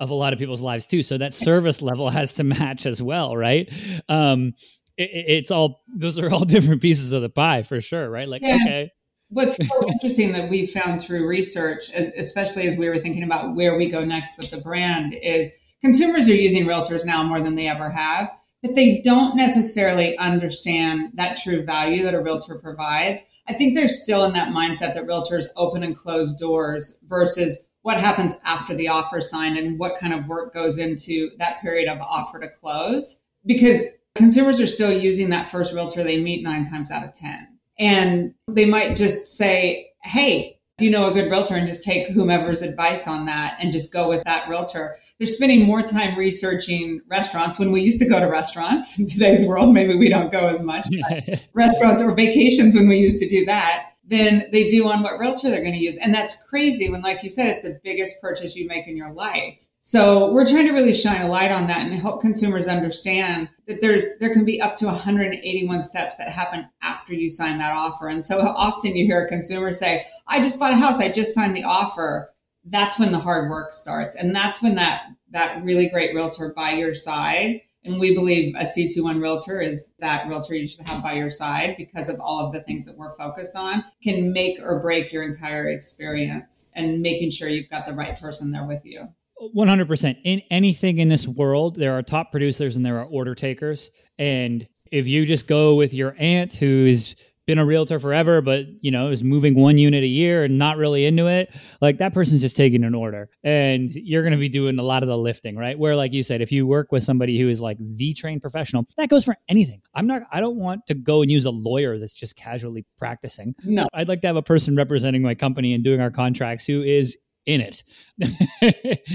of 0.00 0.10
a 0.10 0.14
lot 0.14 0.32
of 0.32 0.40
people's 0.40 0.60
lives 0.60 0.86
too. 0.86 1.04
So 1.04 1.18
that 1.18 1.34
service 1.48 1.80
level 1.80 2.10
has 2.10 2.32
to 2.32 2.42
match 2.42 2.84
as 2.84 3.00
well, 3.00 3.36
right? 3.36 3.72
Um, 4.08 4.54
it, 4.96 5.10
it's 5.12 5.52
all 5.52 5.82
those 5.86 6.18
are 6.18 6.28
all 6.32 6.44
different 6.44 6.82
pieces 6.82 7.12
of 7.12 7.22
the 7.22 7.28
pie 7.28 7.62
for 7.62 7.80
sure, 7.80 8.10
right? 8.10 8.28
Like 8.28 8.42
yeah. 8.42 8.56
okay. 8.56 8.90
What's 9.34 9.56
so 9.56 9.88
interesting 9.92 10.30
that 10.32 10.48
we 10.48 10.64
found 10.64 11.02
through 11.02 11.26
research, 11.26 11.90
especially 11.92 12.68
as 12.68 12.78
we 12.78 12.88
were 12.88 12.98
thinking 12.98 13.24
about 13.24 13.56
where 13.56 13.76
we 13.76 13.88
go 13.90 14.04
next 14.04 14.38
with 14.38 14.52
the 14.52 14.58
brand, 14.58 15.12
is 15.12 15.52
consumers 15.80 16.28
are 16.28 16.34
using 16.34 16.66
realtors 16.66 17.04
now 17.04 17.24
more 17.24 17.40
than 17.40 17.56
they 17.56 17.66
ever 17.66 17.90
have, 17.90 18.30
but 18.62 18.76
they 18.76 19.00
don't 19.02 19.36
necessarily 19.36 20.16
understand 20.18 21.10
that 21.14 21.36
true 21.36 21.64
value 21.64 22.04
that 22.04 22.14
a 22.14 22.22
realtor 22.22 22.60
provides. 22.60 23.22
I 23.48 23.54
think 23.54 23.74
they're 23.74 23.88
still 23.88 24.24
in 24.24 24.34
that 24.34 24.54
mindset 24.54 24.94
that 24.94 25.08
realtors 25.08 25.46
open 25.56 25.82
and 25.82 25.96
close 25.96 26.36
doors 26.36 27.00
versus 27.08 27.66
what 27.82 27.98
happens 27.98 28.36
after 28.44 28.72
the 28.72 28.86
offer 28.86 29.20
signed 29.20 29.58
and 29.58 29.80
what 29.80 29.98
kind 29.98 30.14
of 30.14 30.28
work 30.28 30.54
goes 30.54 30.78
into 30.78 31.30
that 31.38 31.60
period 31.60 31.88
of 31.88 32.00
offer 32.00 32.38
to 32.38 32.48
close. 32.48 33.20
Because 33.44 33.84
consumers 34.14 34.60
are 34.60 34.68
still 34.68 34.92
using 34.92 35.30
that 35.30 35.50
first 35.50 35.74
realtor 35.74 36.04
they 36.04 36.22
meet 36.22 36.44
nine 36.44 36.64
times 36.64 36.92
out 36.92 37.04
of 37.04 37.12
10. 37.14 37.48
And 37.78 38.34
they 38.48 38.64
might 38.64 38.96
just 38.96 39.36
say, 39.36 39.90
Hey, 40.02 40.54
do 40.76 40.84
you 40.84 40.90
know 40.90 41.08
a 41.08 41.14
good 41.14 41.30
realtor 41.30 41.54
and 41.54 41.68
just 41.68 41.84
take 41.84 42.08
whomever's 42.08 42.60
advice 42.60 43.06
on 43.06 43.26
that 43.26 43.56
and 43.60 43.70
just 43.70 43.92
go 43.92 44.08
with 44.08 44.24
that 44.24 44.48
realtor. 44.48 44.96
They're 45.18 45.28
spending 45.28 45.64
more 45.64 45.82
time 45.82 46.18
researching 46.18 47.00
restaurants 47.06 47.60
when 47.60 47.70
we 47.70 47.80
used 47.80 48.00
to 48.00 48.08
go 48.08 48.18
to 48.18 48.26
restaurants. 48.26 48.98
In 48.98 49.06
today's 49.06 49.46
world, 49.46 49.72
maybe 49.72 49.94
we 49.94 50.08
don't 50.08 50.32
go 50.32 50.46
as 50.46 50.64
much. 50.64 50.88
restaurants 51.54 52.02
or 52.02 52.14
vacations 52.14 52.74
when 52.74 52.88
we 52.88 52.96
used 52.96 53.20
to 53.20 53.28
do 53.28 53.44
that 53.46 53.92
than 54.06 54.50
they 54.50 54.66
do 54.66 54.88
on 54.88 55.02
what 55.02 55.18
realtor 55.18 55.48
they're 55.48 55.62
going 55.62 55.74
to 55.74 55.78
use. 55.78 55.96
And 55.96 56.12
that's 56.12 56.44
crazy 56.48 56.90
when, 56.90 57.02
like 57.02 57.22
you 57.22 57.30
said, 57.30 57.48
it's 57.48 57.62
the 57.62 57.78
biggest 57.84 58.20
purchase 58.20 58.56
you 58.56 58.66
make 58.66 58.88
in 58.88 58.96
your 58.96 59.12
life. 59.12 59.68
So 59.86 60.32
we're 60.32 60.46
trying 60.46 60.66
to 60.66 60.72
really 60.72 60.94
shine 60.94 61.20
a 61.20 61.28
light 61.28 61.52
on 61.52 61.66
that 61.66 61.82
and 61.82 61.94
help 61.94 62.22
consumers 62.22 62.68
understand 62.68 63.50
that 63.66 63.82
there's 63.82 64.16
there 64.18 64.32
can 64.32 64.46
be 64.46 64.58
up 64.58 64.76
to 64.76 64.86
181 64.86 65.82
steps 65.82 66.16
that 66.16 66.30
happen 66.30 66.66
after 66.80 67.12
you 67.12 67.28
sign 67.28 67.58
that 67.58 67.76
offer. 67.76 68.08
And 68.08 68.24
so 68.24 68.40
often 68.40 68.96
you 68.96 69.04
hear 69.04 69.22
a 69.22 69.28
consumer 69.28 69.74
say, 69.74 70.06
"I 70.26 70.40
just 70.40 70.58
bought 70.58 70.72
a 70.72 70.76
house, 70.76 71.00
I 71.00 71.12
just 71.12 71.34
signed 71.34 71.54
the 71.54 71.64
offer." 71.64 72.32
That's 72.64 72.98
when 72.98 73.12
the 73.12 73.18
hard 73.18 73.50
work 73.50 73.74
starts, 73.74 74.16
and 74.16 74.34
that's 74.34 74.62
when 74.62 74.76
that 74.76 75.02
that 75.32 75.62
really 75.62 75.90
great 75.90 76.14
realtor 76.14 76.54
by 76.56 76.70
your 76.70 76.94
side. 76.94 77.60
And 77.84 78.00
we 78.00 78.14
believe 78.14 78.54
a 78.54 78.64
C21 78.64 79.20
realtor 79.20 79.60
is 79.60 79.90
that 79.98 80.26
realtor 80.26 80.54
you 80.54 80.66
should 80.66 80.88
have 80.88 81.02
by 81.02 81.12
your 81.12 81.28
side 81.28 81.74
because 81.76 82.08
of 82.08 82.18
all 82.20 82.40
of 82.40 82.54
the 82.54 82.62
things 82.62 82.86
that 82.86 82.96
we're 82.96 83.12
focused 83.12 83.54
on 83.54 83.84
can 84.02 84.32
make 84.32 84.58
or 84.62 84.80
break 84.80 85.12
your 85.12 85.24
entire 85.24 85.68
experience 85.68 86.70
and 86.74 87.02
making 87.02 87.32
sure 87.32 87.50
you've 87.50 87.68
got 87.68 87.84
the 87.84 87.92
right 87.92 88.18
person 88.18 88.50
there 88.50 88.64
with 88.64 88.86
you. 88.86 89.08
100%. 89.54 90.16
In 90.24 90.42
anything 90.50 90.98
in 90.98 91.08
this 91.08 91.26
world, 91.26 91.76
there 91.76 91.96
are 91.96 92.02
top 92.02 92.30
producers 92.30 92.76
and 92.76 92.84
there 92.84 92.98
are 92.98 93.04
order 93.04 93.34
takers. 93.34 93.90
And 94.18 94.66
if 94.90 95.06
you 95.06 95.26
just 95.26 95.46
go 95.46 95.74
with 95.74 95.92
your 95.92 96.14
aunt 96.18 96.54
who's 96.54 97.16
been 97.46 97.58
a 97.58 97.64
realtor 97.64 97.98
forever, 97.98 98.40
but 98.40 98.64
you 98.80 98.90
know, 98.90 99.10
is 99.10 99.22
moving 99.22 99.54
one 99.54 99.76
unit 99.76 100.02
a 100.02 100.06
year 100.06 100.44
and 100.44 100.58
not 100.58 100.76
really 100.76 101.04
into 101.04 101.26
it, 101.26 101.54
like 101.80 101.98
that 101.98 102.14
person's 102.14 102.40
just 102.40 102.56
taking 102.56 102.84
an 102.84 102.94
order. 102.94 103.28
And 103.42 103.90
you're 103.90 104.22
gonna 104.22 104.38
be 104.38 104.48
doing 104.48 104.78
a 104.78 104.82
lot 104.82 105.02
of 105.02 105.08
the 105.08 105.16
lifting, 105.16 105.56
right? 105.56 105.78
Where, 105.78 105.96
like 105.96 106.12
you 106.12 106.22
said, 106.22 106.40
if 106.40 106.52
you 106.52 106.66
work 106.66 106.90
with 106.92 107.02
somebody 107.02 107.38
who 107.38 107.48
is 107.48 107.60
like 107.60 107.76
the 107.80 108.14
trained 108.14 108.40
professional, 108.40 108.86
that 108.96 109.08
goes 109.08 109.24
for 109.24 109.36
anything. 109.48 109.82
I'm 109.94 110.06
not 110.06 110.22
I 110.32 110.40
don't 110.40 110.56
want 110.56 110.86
to 110.86 110.94
go 110.94 111.22
and 111.22 111.30
use 111.30 111.44
a 111.44 111.50
lawyer 111.50 111.98
that's 111.98 112.14
just 112.14 112.36
casually 112.36 112.86
practicing. 112.96 113.54
No. 113.64 113.88
I'd 113.92 114.08
like 114.08 114.22
to 114.22 114.26
have 114.26 114.36
a 114.36 114.42
person 114.42 114.76
representing 114.76 115.22
my 115.22 115.34
company 115.34 115.74
and 115.74 115.84
doing 115.84 116.00
our 116.00 116.10
contracts 116.10 116.64
who 116.64 116.82
is 116.82 117.18
in 117.46 117.60
it. 117.60 117.82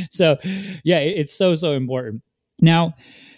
so, 0.12 0.38
yeah, 0.84 1.00
it's 1.00 1.38
so, 1.38 1.56
so 1.56 1.74
important. 1.74 2.22
Now, 2.62 2.94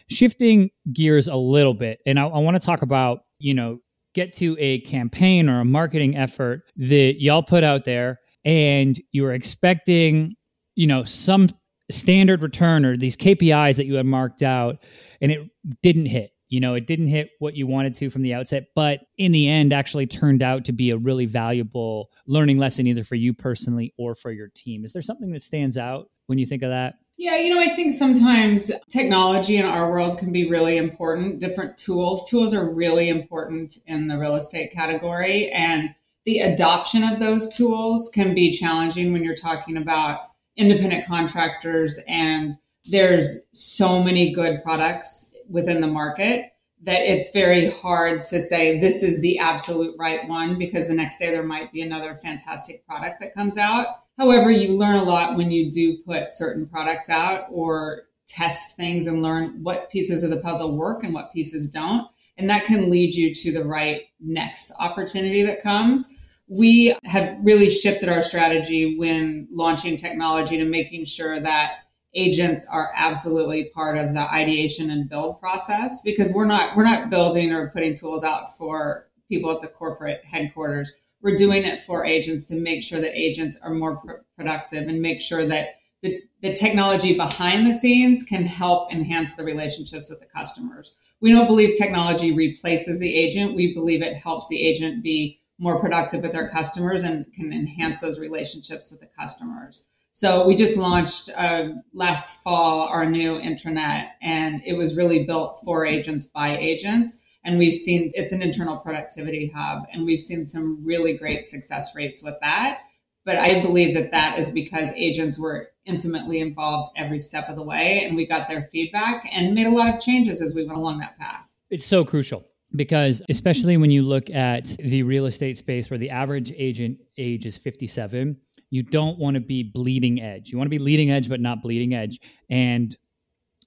shifting 0.09 0.69
gears 0.91 1.27
a 1.27 1.35
little 1.35 1.73
bit, 1.73 1.99
and 2.05 2.19
I, 2.19 2.25
I 2.25 2.39
want 2.39 2.59
to 2.59 2.65
talk 2.65 2.81
about, 2.81 3.19
you 3.39 3.53
know, 3.53 3.79
get 4.13 4.33
to 4.33 4.57
a 4.59 4.81
campaign 4.81 5.49
or 5.49 5.61
a 5.61 5.65
marketing 5.65 6.17
effort 6.17 6.63
that 6.75 7.15
y'all 7.19 7.43
put 7.43 7.63
out 7.63 7.85
there 7.85 8.19
and 8.43 8.99
you 9.11 9.23
were 9.23 9.33
expecting, 9.33 10.35
you 10.75 10.87
know, 10.87 11.03
some 11.03 11.47
standard 11.89 12.41
return 12.41 12.85
or 12.85 12.97
these 12.97 13.15
KPIs 13.15 13.75
that 13.77 13.85
you 13.85 13.95
had 13.95 14.05
marked 14.05 14.41
out 14.41 14.83
and 15.21 15.31
it 15.31 15.49
didn't 15.81 16.07
hit. 16.07 16.31
You 16.51 16.59
know, 16.59 16.73
it 16.73 16.85
didn't 16.85 17.07
hit 17.07 17.31
what 17.39 17.55
you 17.55 17.65
wanted 17.65 17.93
to 17.95 18.09
from 18.09 18.23
the 18.23 18.33
outset, 18.33 18.67
but 18.75 18.99
in 19.17 19.31
the 19.31 19.47
end, 19.47 19.71
actually 19.71 20.05
turned 20.05 20.43
out 20.43 20.65
to 20.65 20.73
be 20.73 20.91
a 20.91 20.97
really 20.97 21.25
valuable 21.25 22.11
learning 22.27 22.57
lesson, 22.57 22.87
either 22.87 23.05
for 23.05 23.15
you 23.15 23.33
personally 23.33 23.93
or 23.97 24.15
for 24.15 24.31
your 24.31 24.49
team. 24.53 24.83
Is 24.83 24.91
there 24.91 25.01
something 25.01 25.31
that 25.31 25.43
stands 25.43 25.77
out 25.77 26.09
when 26.27 26.37
you 26.37 26.45
think 26.45 26.61
of 26.61 26.69
that? 26.69 26.95
Yeah, 27.15 27.37
you 27.37 27.53
know, 27.53 27.61
I 27.61 27.69
think 27.69 27.93
sometimes 27.93 28.69
technology 28.89 29.55
in 29.55 29.65
our 29.65 29.89
world 29.89 30.17
can 30.17 30.33
be 30.33 30.49
really 30.49 30.75
important. 30.75 31.39
Different 31.39 31.77
tools, 31.77 32.29
tools 32.29 32.53
are 32.53 32.69
really 32.69 33.07
important 33.07 33.77
in 33.87 34.07
the 34.07 34.17
real 34.17 34.35
estate 34.35 34.73
category. 34.73 35.49
And 35.51 35.95
the 36.25 36.39
adoption 36.39 37.03
of 37.03 37.19
those 37.19 37.55
tools 37.55 38.11
can 38.13 38.35
be 38.35 38.51
challenging 38.51 39.13
when 39.13 39.23
you're 39.23 39.35
talking 39.35 39.77
about 39.77 40.31
independent 40.57 41.05
contractors 41.05 41.97
and 42.09 42.55
there's 42.85 43.47
so 43.53 44.03
many 44.03 44.33
good 44.33 44.63
products 44.63 45.30
within 45.51 45.81
the 45.81 45.87
market 45.87 46.51
that 46.83 47.01
it's 47.01 47.31
very 47.31 47.69
hard 47.69 48.23
to 48.25 48.39
say 48.41 48.79
this 48.79 49.03
is 49.03 49.21
the 49.21 49.37
absolute 49.37 49.95
right 49.99 50.27
one 50.27 50.57
because 50.57 50.87
the 50.87 50.93
next 50.93 51.19
day 51.19 51.29
there 51.29 51.43
might 51.43 51.71
be 51.71 51.81
another 51.81 52.15
fantastic 52.15 52.85
product 52.87 53.19
that 53.19 53.33
comes 53.33 53.57
out. 53.57 53.99
However, 54.17 54.49
you 54.49 54.77
learn 54.77 54.95
a 54.95 55.03
lot 55.03 55.37
when 55.37 55.51
you 55.51 55.71
do 55.71 55.97
put 56.03 56.31
certain 56.31 56.67
products 56.67 57.09
out 57.09 57.45
or 57.51 58.03
test 58.27 58.77
things 58.77 59.07
and 59.07 59.21
learn 59.21 59.61
what 59.63 59.91
pieces 59.91 60.23
of 60.23 60.31
the 60.31 60.39
puzzle 60.41 60.77
work 60.77 61.03
and 61.03 61.13
what 61.13 61.33
pieces 61.33 61.69
don't. 61.69 62.07
And 62.37 62.49
that 62.49 62.65
can 62.65 62.89
lead 62.89 63.13
you 63.13 63.33
to 63.35 63.51
the 63.51 63.63
right 63.63 64.03
next 64.19 64.71
opportunity 64.79 65.43
that 65.43 65.61
comes. 65.61 66.17
We 66.47 66.95
have 67.03 67.37
really 67.43 67.69
shifted 67.69 68.09
our 68.09 68.23
strategy 68.23 68.97
when 68.97 69.47
launching 69.51 69.97
technology 69.97 70.57
to 70.57 70.65
making 70.65 71.05
sure 71.05 71.39
that 71.39 71.79
agents 72.13 72.67
are 72.71 72.91
absolutely 72.95 73.65
part 73.73 73.97
of 73.97 74.13
the 74.13 74.33
ideation 74.33 74.89
and 74.89 75.09
build 75.09 75.39
process 75.39 76.01
because 76.01 76.31
we're 76.33 76.45
not 76.45 76.75
we're 76.75 76.83
not 76.83 77.09
building 77.09 77.51
or 77.53 77.69
putting 77.69 77.95
tools 77.95 78.23
out 78.23 78.57
for 78.57 79.07
people 79.29 79.49
at 79.51 79.61
the 79.61 79.67
corporate 79.67 80.21
headquarters 80.25 80.91
we're 81.21 81.37
doing 81.37 81.63
it 81.63 81.81
for 81.81 82.05
agents 82.05 82.45
to 82.45 82.55
make 82.55 82.83
sure 82.83 82.99
that 82.99 83.17
agents 83.17 83.59
are 83.61 83.73
more 83.73 83.97
pr- 83.97 84.11
productive 84.35 84.87
and 84.87 85.01
make 85.01 85.21
sure 85.21 85.45
that 85.45 85.75
the, 86.01 86.19
the 86.41 86.53
technology 86.53 87.15
behind 87.15 87.67
the 87.67 87.73
scenes 87.73 88.23
can 88.23 88.45
help 88.45 88.91
enhance 88.91 89.35
the 89.35 89.43
relationships 89.43 90.09
with 90.09 90.19
the 90.19 90.25
customers. 90.25 90.95
We 91.21 91.31
don't 91.31 91.45
believe 91.45 91.77
technology 91.77 92.31
replaces 92.31 92.99
the 92.99 93.15
agent. 93.15 93.55
We 93.55 93.73
believe 93.73 94.01
it 94.01 94.17
helps 94.17 94.47
the 94.47 94.65
agent 94.65 95.03
be 95.03 95.37
more 95.59 95.79
productive 95.79 96.23
with 96.23 96.31
their 96.31 96.49
customers 96.49 97.03
and 97.03 97.31
can 97.33 97.53
enhance 97.53 98.01
those 98.01 98.19
relationships 98.19 98.91
with 98.91 98.99
the 98.99 99.15
customers. 99.15 99.85
So 100.13 100.45
we 100.45 100.55
just 100.55 100.77
launched 100.77 101.29
uh, 101.37 101.69
last 101.93 102.43
fall 102.43 102.87
our 102.87 103.09
new 103.09 103.39
intranet, 103.39 104.09
and 104.21 104.61
it 104.65 104.73
was 104.73 104.95
really 104.95 105.25
built 105.25 105.61
for 105.63 105.85
agents 105.85 106.25
by 106.25 106.57
agents. 106.57 107.23
And 107.43 107.57
we've 107.57 107.75
seen 107.75 108.09
it's 108.13 108.33
an 108.33 108.41
internal 108.41 108.77
productivity 108.77 109.51
hub, 109.55 109.83
and 109.91 110.05
we've 110.05 110.19
seen 110.19 110.45
some 110.45 110.83
really 110.83 111.17
great 111.17 111.47
success 111.47 111.95
rates 111.95 112.23
with 112.23 112.35
that. 112.41 112.81
But 113.23 113.37
I 113.37 113.61
believe 113.61 113.95
that 113.95 114.11
that 114.11 114.37
is 114.37 114.51
because 114.51 114.91
agents 114.93 115.39
were 115.39 115.69
intimately 115.85 116.39
involved 116.39 116.91
every 116.95 117.19
step 117.19 117.47
of 117.49 117.55
the 117.55 117.63
way, 117.63 118.03
and 118.05 118.15
we 118.15 118.27
got 118.27 118.49
their 118.49 118.63
feedback 118.63 119.27
and 119.31 119.55
made 119.55 119.67
a 119.67 119.71
lot 119.71 119.93
of 119.93 120.01
changes 120.01 120.41
as 120.41 120.53
we 120.53 120.65
went 120.65 120.77
along 120.77 120.99
that 120.99 121.17
path. 121.17 121.47
It's 121.69 121.85
so 121.85 122.03
crucial 122.03 122.45
because 122.75 123.21
especially 123.29 123.77
when 123.77 123.91
you 123.91 124.03
look 124.03 124.29
at 124.29 124.75
the 124.77 125.03
real 125.03 125.25
estate 125.25 125.57
space 125.57 125.89
where 125.89 125.97
the 125.97 126.09
average 126.09 126.51
agent 126.55 126.99
age 127.17 127.45
is 127.45 127.57
57 127.57 128.37
you 128.71 128.81
don't 128.81 129.19
want 129.19 129.35
to 129.35 129.41
be 129.41 129.61
bleeding 129.63 130.21
edge. 130.21 130.49
You 130.49 130.57
want 130.57 130.65
to 130.65 130.71
be 130.71 130.79
leading 130.79 131.11
edge 131.11 131.29
but 131.29 131.39
not 131.39 131.61
bleeding 131.61 131.93
edge. 131.93 132.19
And 132.49 132.97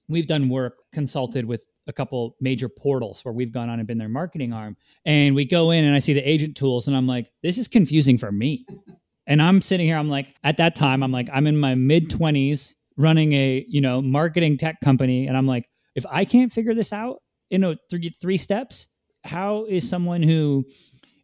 we've 0.09 0.27
done 0.27 0.49
work 0.49 0.79
consulted 0.91 1.45
with 1.45 1.63
a 1.87 1.93
couple 1.93 2.35
major 2.41 2.67
portals 2.67 3.23
where 3.23 3.33
we've 3.33 3.51
gone 3.51 3.69
on 3.69 3.79
and 3.79 3.87
been 3.87 3.99
their 3.99 4.09
marketing 4.09 4.51
arm. 4.51 4.75
And 5.05 5.35
we 5.35 5.45
go 5.45 5.71
in 5.71 5.85
and 5.85 5.95
i 5.95 5.99
see 5.99 6.13
the 6.13 6.27
agent 6.27 6.57
tools 6.57 6.87
and 6.87 6.97
i'm 6.97 7.07
like 7.07 7.29
this 7.43 7.57
is 7.57 7.67
confusing 7.67 8.17
for 8.17 8.31
me. 8.31 8.65
And 9.27 9.41
i'm 9.41 9.61
sitting 9.61 9.85
here 9.85 9.97
i'm 9.97 10.09
like 10.09 10.35
at 10.43 10.57
that 10.57 10.75
time 10.75 11.03
i'm 11.03 11.11
like 11.11 11.29
i'm 11.31 11.47
in 11.47 11.57
my 11.57 11.75
mid 11.75 12.09
20s 12.09 12.73
running 12.97 13.33
a 13.33 13.65
you 13.67 13.81
know 13.81 14.01
marketing 14.01 14.57
tech 14.57 14.81
company. 14.83 15.27
And 15.27 15.37
i'm 15.37 15.47
like 15.47 15.69
if 15.93 16.05
i 16.09 16.25
can't 16.25 16.51
figure 16.51 16.73
this 16.73 16.91
out 16.91 17.21
in 17.51 17.63
a 17.63 17.75
three 17.91 18.09
three 18.09 18.37
steps 18.37 18.87
how 19.23 19.65
is 19.65 19.87
someone 19.87 20.23
who 20.23 20.65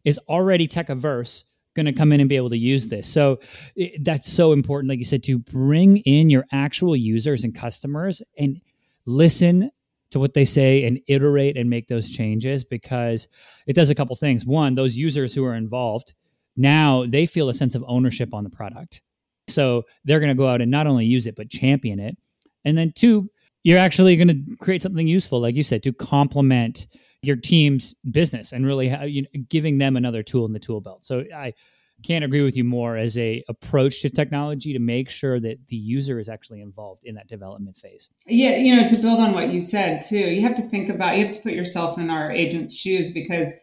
is 0.04 0.18
already 0.28 0.68
tech 0.68 0.88
averse 0.88 1.44
going 1.74 1.86
to 1.86 1.92
come 1.92 2.12
in 2.12 2.20
and 2.20 2.28
be 2.28 2.36
able 2.36 2.50
to 2.50 2.58
use 2.58 2.88
this. 2.88 3.08
So 3.08 3.38
it, 3.74 4.04
that's 4.04 4.30
so 4.30 4.52
important, 4.52 4.90
like 4.90 4.98
you 4.98 5.04
said, 5.04 5.22
to 5.24 5.38
bring 5.38 5.98
in 5.98 6.30
your 6.30 6.44
actual 6.52 6.96
users 6.96 7.44
and 7.44 7.54
customers 7.54 8.22
and 8.38 8.60
listen 9.06 9.70
to 10.10 10.20
what 10.20 10.34
they 10.34 10.44
say 10.44 10.84
and 10.84 11.00
iterate 11.06 11.56
and 11.56 11.70
make 11.70 11.88
those 11.88 12.10
changes 12.10 12.64
because 12.64 13.28
it 13.66 13.72
does 13.74 13.90
a 13.90 13.94
couple 13.94 14.14
things. 14.14 14.44
One, 14.44 14.74
those 14.74 14.96
users 14.96 15.34
who 15.34 15.44
are 15.44 15.54
involved 15.54 16.14
now 16.56 17.04
they 17.06 17.26
feel 17.26 17.48
a 17.48 17.54
sense 17.54 17.74
of 17.74 17.84
ownership 17.86 18.34
on 18.34 18.44
the 18.44 18.50
product. 18.50 19.00
So 19.48 19.84
they're 20.04 20.20
going 20.20 20.28
to 20.28 20.34
go 20.34 20.48
out 20.48 20.60
and 20.60 20.70
not 20.70 20.86
only 20.86 21.06
use 21.06 21.26
it 21.26 21.36
but 21.36 21.50
champion 21.50 21.98
it. 21.98 22.16
And 22.64 22.76
then 22.76 22.92
two, 22.94 23.30
you're 23.64 23.78
actually 23.78 24.16
going 24.16 24.28
to 24.28 24.56
create 24.56 24.82
something 24.82 25.06
useful 25.06 25.40
like 25.40 25.54
you 25.54 25.62
said 25.62 25.82
to 25.84 25.92
complement 25.92 26.86
your 27.22 27.36
team's 27.36 27.94
business 28.10 28.52
and 28.52 28.66
really 28.66 28.88
you 29.06 29.22
know, 29.22 29.28
giving 29.48 29.78
them 29.78 29.96
another 29.96 30.22
tool 30.22 30.44
in 30.44 30.52
the 30.52 30.58
tool 30.58 30.80
belt. 30.80 31.04
So 31.04 31.24
I 31.34 31.54
can't 32.02 32.24
agree 32.24 32.42
with 32.42 32.56
you 32.56 32.64
more 32.64 32.96
as 32.96 33.16
a 33.16 33.44
approach 33.48 34.02
to 34.02 34.10
technology 34.10 34.72
to 34.72 34.78
make 34.78 35.08
sure 35.08 35.38
that 35.40 35.68
the 35.68 35.76
user 35.76 36.18
is 36.18 36.28
actually 36.28 36.60
involved 36.60 37.04
in 37.04 37.14
that 37.14 37.28
development 37.28 37.76
phase. 37.76 38.10
Yeah, 38.26 38.56
you 38.56 38.74
know, 38.74 38.86
to 38.86 38.96
build 38.96 39.20
on 39.20 39.32
what 39.32 39.50
you 39.52 39.60
said 39.60 40.02
too, 40.02 40.18
you 40.18 40.42
have 40.42 40.56
to 40.56 40.68
think 40.68 40.88
about 40.88 41.16
you 41.16 41.24
have 41.24 41.34
to 41.34 41.40
put 41.40 41.52
yourself 41.52 41.98
in 41.98 42.10
our 42.10 42.30
agent's 42.30 42.76
shoes 42.76 43.12
because 43.12 43.54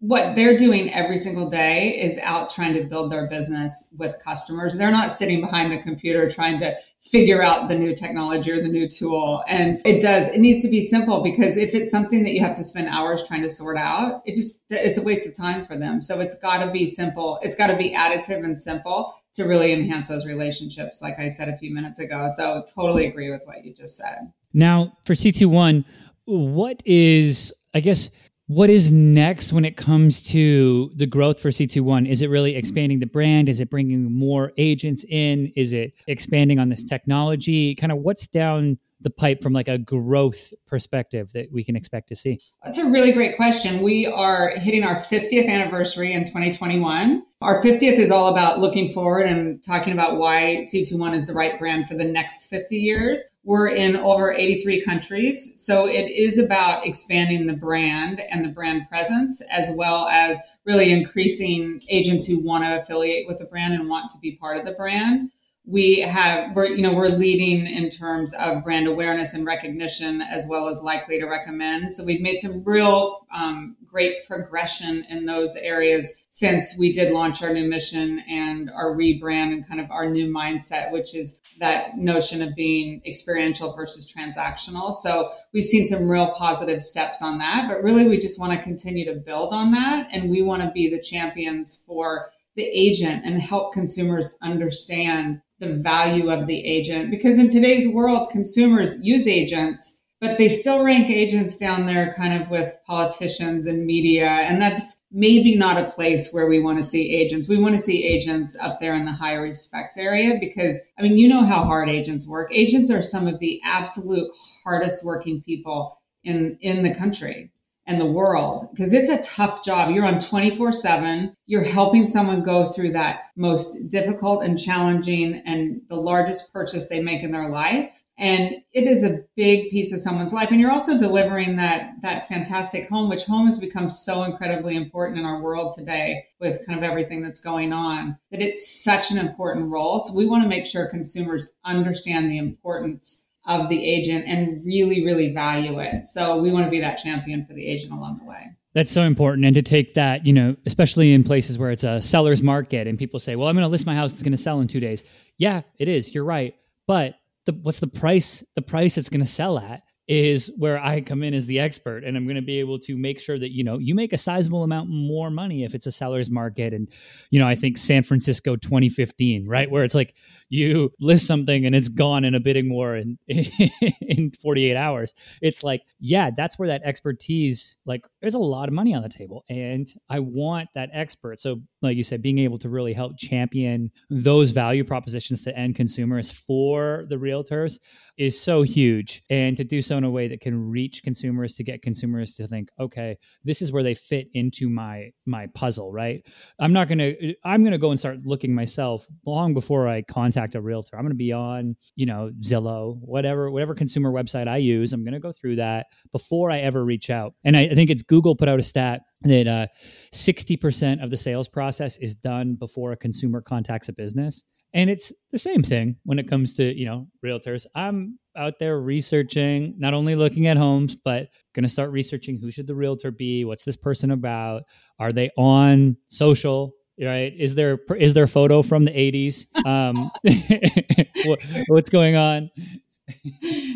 what 0.00 0.36
they're 0.36 0.56
doing 0.56 0.92
every 0.92 1.16
single 1.16 1.48
day 1.48 1.98
is 1.98 2.18
out 2.18 2.50
trying 2.50 2.74
to 2.74 2.84
build 2.84 3.10
their 3.10 3.28
business 3.28 3.94
with 3.98 4.22
customers. 4.22 4.76
They're 4.76 4.90
not 4.90 5.10
sitting 5.10 5.40
behind 5.40 5.72
the 5.72 5.78
computer 5.78 6.28
trying 6.28 6.60
to 6.60 6.76
figure 7.00 7.42
out 7.42 7.68
the 7.68 7.78
new 7.78 7.94
technology 7.94 8.52
or 8.52 8.62
the 8.62 8.68
new 8.68 8.88
tool. 8.88 9.42
And 9.48 9.80
it 9.86 10.02
does, 10.02 10.28
it 10.28 10.38
needs 10.38 10.60
to 10.62 10.68
be 10.68 10.82
simple 10.82 11.22
because 11.22 11.56
if 11.56 11.74
it's 11.74 11.90
something 11.90 12.24
that 12.24 12.32
you 12.32 12.40
have 12.40 12.54
to 12.56 12.64
spend 12.64 12.88
hours 12.88 13.26
trying 13.26 13.42
to 13.42 13.50
sort 13.50 13.78
out, 13.78 14.22
it 14.26 14.34
just, 14.34 14.60
it's 14.68 14.98
a 14.98 15.02
waste 15.02 15.26
of 15.26 15.34
time 15.34 15.64
for 15.64 15.78
them. 15.78 16.02
So 16.02 16.20
it's 16.20 16.38
got 16.38 16.62
to 16.62 16.70
be 16.70 16.86
simple. 16.86 17.38
It's 17.42 17.56
got 17.56 17.68
to 17.68 17.76
be 17.76 17.94
additive 17.94 18.44
and 18.44 18.60
simple 18.60 19.14
to 19.34 19.44
really 19.44 19.72
enhance 19.72 20.08
those 20.08 20.26
relationships, 20.26 21.00
like 21.00 21.18
I 21.18 21.28
said 21.28 21.48
a 21.48 21.56
few 21.56 21.74
minutes 21.74 22.00
ago. 22.00 22.28
So 22.28 22.64
totally 22.74 23.06
agree 23.06 23.30
with 23.30 23.42
what 23.46 23.64
you 23.64 23.72
just 23.72 23.96
said. 23.96 24.30
Now, 24.52 24.96
for 25.04 25.14
C21, 25.14 25.84
what 26.26 26.82
is, 26.84 27.54
I 27.72 27.80
guess, 27.80 28.10
what 28.48 28.70
is 28.70 28.92
next 28.92 29.52
when 29.52 29.64
it 29.64 29.76
comes 29.76 30.22
to 30.22 30.92
the 30.94 31.06
growth 31.06 31.40
for 31.40 31.48
C21? 31.50 32.08
Is 32.08 32.22
it 32.22 32.30
really 32.30 32.54
expanding 32.54 33.00
the 33.00 33.06
brand? 33.06 33.48
Is 33.48 33.60
it 33.60 33.70
bringing 33.70 34.16
more 34.16 34.52
agents 34.56 35.04
in? 35.08 35.52
Is 35.56 35.72
it 35.72 35.94
expanding 36.06 36.60
on 36.60 36.68
this 36.68 36.84
technology? 36.84 37.74
Kind 37.74 37.90
of 37.90 37.98
what's 37.98 38.28
down 38.28 38.78
the 39.00 39.10
pipe 39.10 39.42
from 39.42 39.52
like 39.52 39.68
a 39.68 39.78
growth 39.78 40.52
perspective 40.66 41.32
that 41.32 41.52
we 41.52 41.62
can 41.62 41.76
expect 41.76 42.08
to 42.08 42.16
see? 42.16 42.38
That's 42.64 42.78
a 42.78 42.90
really 42.90 43.12
great 43.12 43.36
question. 43.36 43.82
We 43.82 44.06
are 44.06 44.56
hitting 44.56 44.84
our 44.84 44.96
50th 44.96 45.48
anniversary 45.48 46.12
in 46.12 46.24
2021. 46.24 47.22
Our 47.42 47.62
50th 47.62 47.98
is 47.98 48.10
all 48.10 48.32
about 48.32 48.60
looking 48.60 48.88
forward 48.88 49.26
and 49.26 49.62
talking 49.62 49.92
about 49.92 50.16
why 50.16 50.64
C21 50.66 51.14
is 51.14 51.26
the 51.26 51.34
right 51.34 51.58
brand 51.58 51.86
for 51.86 51.94
the 51.94 52.04
next 52.04 52.46
50 52.46 52.76
years. 52.76 53.22
We're 53.44 53.68
in 53.68 53.96
over 53.96 54.32
83 54.32 54.82
countries. 54.82 55.52
So 55.56 55.86
it 55.86 56.10
is 56.10 56.38
about 56.38 56.86
expanding 56.86 57.46
the 57.46 57.56
brand 57.56 58.22
and 58.30 58.44
the 58.44 58.48
brand 58.48 58.88
presence 58.88 59.42
as 59.50 59.70
well 59.76 60.08
as 60.08 60.38
really 60.64 60.90
increasing 60.90 61.80
agents 61.90 62.26
who 62.26 62.42
want 62.42 62.64
to 62.64 62.80
affiliate 62.80 63.28
with 63.28 63.38
the 63.38 63.44
brand 63.44 63.74
and 63.74 63.88
want 63.88 64.10
to 64.10 64.18
be 64.18 64.36
part 64.36 64.56
of 64.56 64.64
the 64.64 64.72
brand 64.72 65.30
we 65.66 65.98
have 65.98 66.54
we're 66.54 66.66
you 66.66 66.80
know 66.80 66.94
we're 66.94 67.08
leading 67.08 67.66
in 67.66 67.90
terms 67.90 68.32
of 68.34 68.62
brand 68.62 68.86
awareness 68.86 69.34
and 69.34 69.44
recognition 69.44 70.22
as 70.22 70.46
well 70.48 70.68
as 70.68 70.80
likely 70.80 71.18
to 71.18 71.26
recommend. 71.26 71.92
So 71.92 72.04
we've 72.04 72.20
made 72.20 72.38
some 72.38 72.62
real 72.64 73.26
um, 73.34 73.76
great 73.84 74.24
progression 74.26 75.04
in 75.10 75.26
those 75.26 75.56
areas 75.56 76.24
since 76.28 76.78
we 76.78 76.92
did 76.92 77.12
launch 77.12 77.42
our 77.42 77.52
new 77.52 77.68
mission 77.68 78.20
and 78.28 78.70
our 78.70 78.94
rebrand 78.94 79.52
and 79.52 79.66
kind 79.66 79.80
of 79.80 79.90
our 79.90 80.08
new 80.08 80.32
mindset 80.32 80.92
which 80.92 81.14
is 81.14 81.42
that 81.58 81.96
notion 81.96 82.42
of 82.42 82.54
being 82.54 83.02
experiential 83.04 83.74
versus 83.74 84.12
transactional. 84.12 84.94
So 84.94 85.30
we've 85.52 85.64
seen 85.64 85.88
some 85.88 86.08
real 86.08 86.30
positive 86.32 86.82
steps 86.82 87.22
on 87.22 87.38
that 87.38 87.66
but 87.68 87.82
really 87.82 88.08
we 88.08 88.18
just 88.18 88.38
want 88.38 88.52
to 88.52 88.62
continue 88.62 89.04
to 89.06 89.14
build 89.14 89.52
on 89.52 89.72
that 89.72 90.08
and 90.12 90.30
we 90.30 90.42
want 90.42 90.62
to 90.62 90.70
be 90.70 90.88
the 90.88 91.00
champions 91.00 91.82
for 91.86 92.28
the 92.56 92.64
agent 92.64 93.22
and 93.24 93.40
help 93.40 93.72
consumers 93.72 94.36
understand 94.42 95.40
the 95.58 95.74
value 95.74 96.30
of 96.30 96.46
the 96.46 96.64
agent 96.66 97.10
because 97.10 97.38
in 97.38 97.48
today's 97.48 97.88
world, 97.88 98.30
consumers 98.30 99.00
use 99.02 99.26
agents, 99.26 100.02
but 100.20 100.38
they 100.38 100.48
still 100.48 100.84
rank 100.84 101.08
agents 101.08 101.56
down 101.58 101.86
there 101.86 102.14
kind 102.14 102.42
of 102.42 102.50
with 102.50 102.78
politicians 102.86 103.66
and 103.66 103.86
media. 103.86 104.26
And 104.26 104.60
that's 104.60 104.96
maybe 105.12 105.54
not 105.54 105.78
a 105.78 105.90
place 105.90 106.32
where 106.32 106.46
we 106.46 106.60
want 106.60 106.78
to 106.78 106.84
see 106.84 107.14
agents. 107.14 107.48
We 107.48 107.58
want 107.58 107.74
to 107.74 107.80
see 107.80 108.06
agents 108.06 108.58
up 108.60 108.80
there 108.80 108.94
in 108.94 109.04
the 109.04 109.12
high 109.12 109.34
respect 109.34 109.96
area 109.98 110.36
because, 110.40 110.80
I 110.98 111.02
mean, 111.02 111.16
you 111.16 111.28
know 111.28 111.44
how 111.44 111.64
hard 111.64 111.88
agents 111.88 112.26
work. 112.26 112.50
Agents 112.52 112.90
are 112.90 113.02
some 113.02 113.26
of 113.26 113.38
the 113.38 113.60
absolute 113.64 114.30
hardest 114.64 115.04
working 115.04 115.42
people 115.42 116.00
in, 116.24 116.58
in 116.60 116.82
the 116.82 116.94
country 116.94 117.50
and 117.86 118.00
the 118.00 118.06
world 118.06 118.68
because 118.72 118.92
it's 118.92 119.08
a 119.08 119.22
tough 119.22 119.64
job. 119.64 119.94
You're 119.94 120.04
on 120.04 120.18
24 120.18 120.72
7. 120.72 121.34
You're 121.46 121.64
helping 121.64 122.06
someone 122.06 122.42
go 122.42 122.64
through 122.64 122.92
that 122.92 123.30
most 123.36 123.88
difficult 123.88 124.42
and 124.42 124.58
challenging 124.58 125.42
and 125.46 125.80
the 125.88 125.96
largest 125.96 126.52
purchase 126.52 126.88
they 126.88 127.02
make 127.02 127.22
in 127.22 127.30
their 127.30 127.48
life. 127.48 128.02
And 128.18 128.56
it 128.72 128.84
is 128.84 129.04
a 129.04 129.24
big 129.36 129.70
piece 129.70 129.92
of 129.92 130.00
someone's 130.00 130.32
life. 130.32 130.50
And 130.50 130.58
you're 130.58 130.72
also 130.72 130.98
delivering 130.98 131.56
that, 131.56 131.96
that 132.00 132.28
fantastic 132.28 132.88
home, 132.88 133.10
which 133.10 133.24
home 133.24 133.44
has 133.44 133.58
become 133.58 133.90
so 133.90 134.22
incredibly 134.22 134.74
important 134.74 135.18
in 135.18 135.26
our 135.26 135.42
world 135.42 135.74
today 135.76 136.24
with 136.40 136.66
kind 136.66 136.78
of 136.78 136.84
everything 136.84 137.22
that's 137.22 137.40
going 137.40 137.74
on 137.74 138.16
that 138.30 138.40
it's 138.40 138.82
such 138.82 139.10
an 139.10 139.18
important 139.18 139.70
role. 139.70 140.00
So 140.00 140.16
we 140.16 140.24
want 140.24 140.42
to 140.44 140.48
make 140.48 140.64
sure 140.64 140.88
consumers 140.88 141.54
understand 141.62 142.30
the 142.30 142.38
importance 142.38 143.28
of 143.46 143.68
the 143.68 143.84
agent 143.84 144.24
and 144.26 144.64
really, 144.64 145.04
really 145.04 145.32
value 145.32 145.78
it. 145.78 146.08
So 146.08 146.38
we 146.38 146.50
want 146.50 146.64
to 146.64 146.70
be 146.70 146.80
that 146.80 146.96
champion 146.96 147.46
for 147.46 147.54
the 147.54 147.66
agent 147.66 147.92
along 147.92 148.18
the 148.18 148.24
way. 148.24 148.50
That's 148.74 148.92
so 148.92 149.02
important. 149.02 149.46
And 149.46 149.54
to 149.54 149.62
take 149.62 149.94
that, 149.94 150.26
you 150.26 150.32
know, 150.32 150.56
especially 150.66 151.14
in 151.14 151.24
places 151.24 151.58
where 151.58 151.70
it's 151.70 151.84
a 151.84 152.02
seller's 152.02 152.42
market 152.42 152.86
and 152.86 152.98
people 152.98 153.18
say, 153.20 153.34
well, 153.34 153.48
I'm 153.48 153.54
going 153.54 153.64
to 153.64 153.70
list 153.70 153.86
my 153.86 153.94
house, 153.94 154.12
it's 154.12 154.22
going 154.22 154.32
to 154.32 154.38
sell 154.38 154.60
in 154.60 154.68
two 154.68 154.80
days. 154.80 155.02
Yeah, 155.38 155.62
it 155.78 155.88
is. 155.88 156.14
You're 156.14 156.24
right. 156.24 156.54
But 156.86 157.14
the, 157.46 157.52
what's 157.52 157.80
the 157.80 157.86
price? 157.86 158.44
The 158.54 158.62
price 158.62 158.98
it's 158.98 159.08
going 159.08 159.24
to 159.24 159.30
sell 159.30 159.58
at 159.58 159.82
is 160.08 160.52
where 160.56 160.78
I 160.78 161.00
come 161.00 161.22
in 161.24 161.34
as 161.34 161.46
the 161.46 161.58
expert 161.58 162.04
and 162.04 162.16
I'm 162.16 162.24
going 162.24 162.36
to 162.36 162.42
be 162.42 162.60
able 162.60 162.78
to 162.80 162.96
make 162.96 163.20
sure 163.20 163.38
that 163.38 163.50
you 163.50 163.64
know 163.64 163.78
you 163.78 163.94
make 163.94 164.12
a 164.12 164.18
sizable 164.18 164.62
amount 164.62 164.88
more 164.88 165.30
money 165.30 165.64
if 165.64 165.74
it's 165.74 165.86
a 165.86 165.90
seller's 165.90 166.30
market 166.30 166.72
and 166.72 166.88
you 167.30 167.40
know 167.40 167.46
I 167.46 167.56
think 167.56 167.76
San 167.76 168.02
Francisco 168.04 168.54
2015 168.56 169.46
right? 169.48 169.70
Where 169.70 169.82
it's 169.82 169.94
like 169.94 170.14
you 170.48 170.92
list 171.00 171.26
something 171.26 171.66
and 171.66 171.74
it's 171.74 171.88
gone 171.88 172.24
in 172.24 172.34
a 172.34 172.40
bidding 172.40 172.70
war 172.70 172.96
in 172.96 173.18
in 173.28 174.30
48 174.40 174.76
hours. 174.76 175.14
It's 175.42 175.64
like 175.64 175.82
yeah 175.98 176.30
that's 176.36 176.58
where 176.58 176.68
that 176.68 176.82
expertise 176.84 177.76
like 177.84 178.06
there's 178.20 178.34
a 178.34 178.38
lot 178.38 178.68
of 178.68 178.74
money 178.74 178.94
on 178.94 179.02
the 179.02 179.08
table 179.08 179.44
and 179.48 179.88
I 180.08 180.20
want 180.20 180.68
that 180.74 180.90
expert. 180.92 181.40
So 181.40 181.62
like 181.86 181.96
you 181.96 182.02
said, 182.02 182.22
being 182.22 182.38
able 182.38 182.58
to 182.58 182.68
really 182.68 182.92
help 182.92 183.16
champion 183.18 183.90
those 184.10 184.50
value 184.50 184.84
propositions 184.84 185.44
to 185.44 185.56
end 185.56 185.76
consumers 185.76 186.30
for 186.30 187.06
the 187.08 187.16
realtors 187.16 187.78
is 188.18 188.40
so 188.40 188.62
huge. 188.62 189.22
And 189.30 189.56
to 189.56 189.64
do 189.64 189.82
so 189.82 189.96
in 189.96 190.04
a 190.04 190.10
way 190.10 190.28
that 190.28 190.40
can 190.40 190.70
reach 190.70 191.02
consumers 191.02 191.54
to 191.54 191.64
get 191.64 191.82
consumers 191.82 192.34
to 192.36 192.46
think, 192.46 192.68
okay, 192.78 193.16
this 193.44 193.62
is 193.62 193.72
where 193.72 193.82
they 193.82 193.94
fit 193.94 194.28
into 194.32 194.68
my 194.68 195.10
my 195.26 195.46
puzzle, 195.54 195.92
right? 195.92 196.24
I'm 196.58 196.72
not 196.72 196.88
gonna 196.88 197.12
I'm 197.44 197.64
gonna 197.64 197.78
go 197.78 197.90
and 197.90 197.98
start 197.98 198.18
looking 198.24 198.54
myself 198.54 199.06
long 199.26 199.54
before 199.54 199.88
I 199.88 200.02
contact 200.02 200.54
a 200.54 200.60
realtor. 200.60 200.96
I'm 200.96 201.04
gonna 201.04 201.14
be 201.14 201.32
on, 201.32 201.76
you 201.94 202.06
know, 202.06 202.30
Zillow, 202.40 202.98
whatever, 203.00 203.50
whatever 203.50 203.74
consumer 203.74 204.10
website 204.10 204.48
I 204.48 204.58
use. 204.58 204.92
I'm 204.92 205.04
gonna 205.04 205.20
go 205.20 205.32
through 205.32 205.56
that 205.56 205.86
before 206.12 206.50
I 206.50 206.60
ever 206.60 206.84
reach 206.84 207.10
out. 207.10 207.34
And 207.44 207.56
I, 207.56 207.62
I 207.62 207.74
think 207.74 207.90
it's 207.90 208.02
Google 208.02 208.36
put 208.36 208.48
out 208.48 208.58
a 208.58 208.62
stat 208.62 209.02
that 209.22 209.46
uh, 209.46 209.66
60% 210.12 211.02
of 211.02 211.10
the 211.10 211.16
sales 211.16 211.48
process 211.48 211.96
is 211.98 212.14
done 212.14 212.54
before 212.54 212.92
a 212.92 212.96
consumer 212.96 213.40
contacts 213.40 213.88
a 213.88 213.92
business. 213.92 214.44
And 214.76 214.90
it's 214.90 215.12
the 215.32 215.38
same 215.38 215.62
thing 215.62 215.96
when 216.04 216.18
it 216.18 216.28
comes 216.28 216.54
to 216.56 216.78
you 216.78 216.84
know 216.84 217.08
realtors. 217.24 217.64
I'm 217.74 218.18
out 218.36 218.58
there 218.58 218.78
researching 218.78 219.74
not 219.78 219.94
only 219.94 220.14
looking 220.14 220.46
at 220.46 220.58
homes 220.58 220.96
but 220.96 221.28
going 221.54 221.62
to 221.62 221.68
start 221.68 221.90
researching 221.90 222.38
who 222.38 222.50
should 222.50 222.66
the 222.66 222.74
realtor 222.74 223.10
be 223.10 223.46
what's 223.46 223.64
this 223.64 223.76
person 223.76 224.10
about 224.10 224.64
are 224.98 225.12
they 225.12 225.30
on 225.38 225.96
social 226.08 226.74
right? 227.00 227.32
Is 227.38 227.54
there 227.54 227.78
is 227.96 228.12
there 228.12 228.26
photo 228.26 228.60
from 228.60 228.84
the 228.84 228.90
80s 228.90 229.46
um 229.66 230.10
what's 231.68 231.88
going 231.88 232.16
on? 232.16 232.50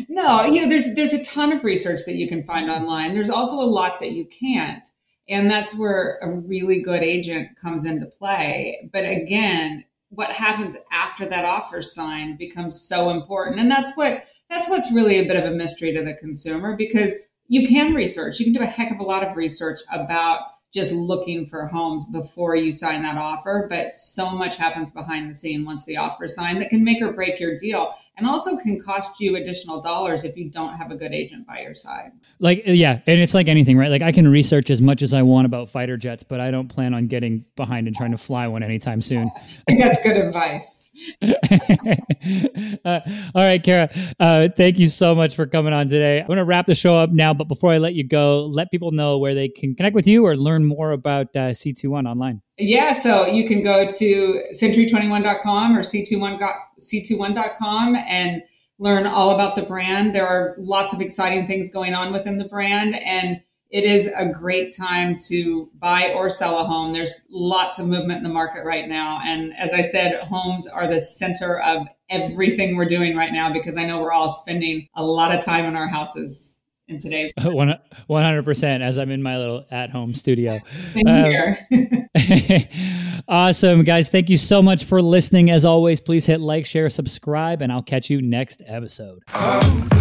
No 0.07 0.45
you 0.45 0.61
know 0.61 0.69
there's 0.69 0.93
there's 0.93 1.13
a 1.13 1.23
ton 1.23 1.51
of 1.51 1.63
research 1.63 2.01
that 2.05 2.15
you 2.15 2.27
can 2.27 2.43
find 2.43 2.69
online. 2.69 3.15
There's 3.15 3.31
also 3.31 3.55
a 3.55 3.65
lot 3.65 3.99
that 4.01 4.11
you 4.11 4.25
can't 4.25 4.87
and 5.31 5.49
that's 5.49 5.77
where 5.77 6.19
a 6.21 6.29
really 6.29 6.81
good 6.81 7.01
agent 7.01 7.55
comes 7.59 7.85
into 7.85 8.05
play. 8.05 8.89
But 8.93 9.05
again 9.05 9.85
what 10.11 10.29
happens 10.29 10.75
after 10.91 11.25
that 11.25 11.45
offer 11.45 11.81
signed 11.81 12.37
becomes 12.37 12.81
so 12.81 13.09
important. 13.09 13.59
And 13.59 13.71
that's 13.71 13.95
what 13.95 14.25
that's 14.49 14.69
what's 14.69 14.91
really 14.91 15.17
a 15.19 15.25
bit 15.25 15.41
of 15.41 15.49
a 15.49 15.55
mystery 15.55 15.93
to 15.93 16.03
the 16.03 16.13
consumer 16.13 16.75
because 16.75 17.15
you 17.47 17.67
can 17.67 17.93
research. 17.93 18.37
You 18.37 18.45
can 18.45 18.53
do 18.53 18.61
a 18.61 18.65
heck 18.65 18.91
of 18.91 18.99
a 18.99 19.03
lot 19.03 19.23
of 19.23 19.37
research 19.37 19.79
about 19.91 20.41
just 20.73 20.93
looking 20.93 21.45
for 21.45 21.67
homes 21.67 22.07
before 22.07 22.55
you 22.55 22.71
sign 22.71 23.03
that 23.03 23.17
offer. 23.17 23.67
But 23.69 23.97
so 23.97 24.31
much 24.31 24.55
happens 24.55 24.91
behind 24.91 25.29
the 25.29 25.35
scene 25.35 25.65
once 25.65 25.85
the 25.85 25.97
offer 25.97 26.25
is 26.25 26.35
signed 26.35 26.61
that 26.61 26.69
can 26.69 26.83
make 26.83 27.01
or 27.01 27.13
break 27.13 27.39
your 27.39 27.57
deal 27.57 27.93
and 28.17 28.27
also 28.27 28.57
can 28.57 28.79
cost 28.79 29.19
you 29.19 29.35
additional 29.35 29.81
dollars 29.81 30.23
if 30.23 30.37
you 30.37 30.49
don't 30.49 30.75
have 30.75 30.91
a 30.91 30.95
good 30.95 31.11
agent 31.11 31.47
by 31.47 31.61
your 31.61 31.73
side. 31.73 32.11
Like, 32.39 32.63
yeah. 32.65 32.99
And 33.05 33.19
it's 33.19 33.33
like 33.33 33.47
anything, 33.47 33.77
right? 33.77 33.89
Like, 33.89 34.01
I 34.01 34.11
can 34.11 34.27
research 34.27 34.69
as 34.69 34.81
much 34.81 35.01
as 35.01 35.13
I 35.13 35.21
want 35.21 35.45
about 35.45 35.69
fighter 35.69 35.97
jets, 35.97 36.23
but 36.23 36.39
I 36.39 36.51
don't 36.51 36.67
plan 36.67 36.93
on 36.93 37.07
getting 37.07 37.43
behind 37.55 37.87
and 37.87 37.95
trying 37.95 38.11
to 38.11 38.17
fly 38.17 38.47
one 38.47 38.63
anytime 38.63 39.01
soon. 39.01 39.29
I 39.35 39.41
think 39.67 39.83
that's 39.83 40.03
good 40.03 40.17
advice. 40.17 40.89
uh, 42.85 42.99
all 43.35 43.43
right, 43.43 43.63
Kara. 43.63 43.89
Uh, 44.19 44.49
thank 44.55 44.79
you 44.79 44.87
so 44.87 45.15
much 45.15 45.35
for 45.35 45.45
coming 45.45 45.73
on 45.73 45.87
today. 45.87 46.19
I'm 46.19 46.27
going 46.27 46.37
to 46.37 46.45
wrap 46.45 46.65
the 46.65 46.75
show 46.75 46.97
up 46.97 47.11
now, 47.11 47.33
but 47.33 47.47
before 47.47 47.71
I 47.71 47.77
let 47.77 47.93
you 47.93 48.03
go, 48.03 48.45
let 48.45 48.71
people 48.71 48.91
know 48.91 49.17
where 49.17 49.33
they 49.33 49.47
can 49.47 49.75
connect 49.75 49.95
with 49.95 50.07
you 50.07 50.25
or 50.25 50.35
learn 50.35 50.60
more 50.65 50.91
about 50.91 51.27
uh, 51.35 51.49
C21 51.49 52.07
online. 52.07 52.41
Yeah, 52.57 52.93
so 52.93 53.25
you 53.25 53.47
can 53.47 53.63
go 53.63 53.87
to 53.87 54.43
century21.com 54.53 55.77
or 55.77 55.81
C21, 55.81 56.39
C21.com 56.79 57.95
and 57.95 58.43
learn 58.79 59.05
all 59.05 59.33
about 59.33 59.55
the 59.55 59.61
brand. 59.61 60.15
There 60.15 60.27
are 60.27 60.55
lots 60.57 60.93
of 60.93 61.01
exciting 61.01 61.47
things 61.47 61.71
going 61.71 61.93
on 61.93 62.11
within 62.11 62.37
the 62.37 62.45
brand, 62.45 62.95
and 62.95 63.41
it 63.69 63.83
is 63.85 64.07
a 64.17 64.25
great 64.25 64.75
time 64.75 65.17
to 65.27 65.69
buy 65.79 66.13
or 66.15 66.29
sell 66.29 66.59
a 66.59 66.63
home. 66.63 66.91
There's 66.91 67.25
lots 67.29 67.79
of 67.79 67.87
movement 67.87 68.17
in 68.17 68.23
the 68.23 68.29
market 68.29 68.65
right 68.65 68.87
now. 68.87 69.21
And 69.23 69.55
as 69.55 69.73
I 69.73 69.81
said, 69.81 70.21
homes 70.23 70.67
are 70.67 70.87
the 70.87 70.99
center 70.99 71.59
of 71.61 71.87
everything 72.09 72.75
we're 72.75 72.85
doing 72.85 73.15
right 73.15 73.31
now 73.31 73.51
because 73.51 73.77
I 73.77 73.85
know 73.85 74.01
we're 74.01 74.11
all 74.11 74.29
spending 74.29 74.87
a 74.93 75.05
lot 75.05 75.33
of 75.33 75.43
time 75.43 75.65
in 75.65 75.77
our 75.77 75.87
houses 75.87 76.60
in 76.91 76.99
today's 76.99 77.33
100% 77.39 78.81
as 78.81 78.97
I'm 78.97 79.11
in 79.11 79.23
my 79.23 79.37
little 79.37 79.65
at 79.71 79.89
home 79.89 80.13
studio. 80.13 80.59
Same 80.93 81.07
um, 81.07 81.23
here. 81.25 82.69
awesome. 83.27 83.83
Guys, 83.83 84.09
thank 84.09 84.29
you 84.29 84.37
so 84.37 84.61
much 84.61 84.83
for 84.83 85.01
listening. 85.01 85.49
As 85.49 85.65
always, 85.65 86.01
please 86.01 86.25
hit 86.25 86.41
like, 86.41 86.65
share, 86.65 86.89
subscribe, 86.89 87.61
and 87.61 87.71
I'll 87.71 87.83
catch 87.83 88.09
you 88.09 88.21
next 88.21 88.61
episode. 88.67 89.23
Um. 89.33 90.00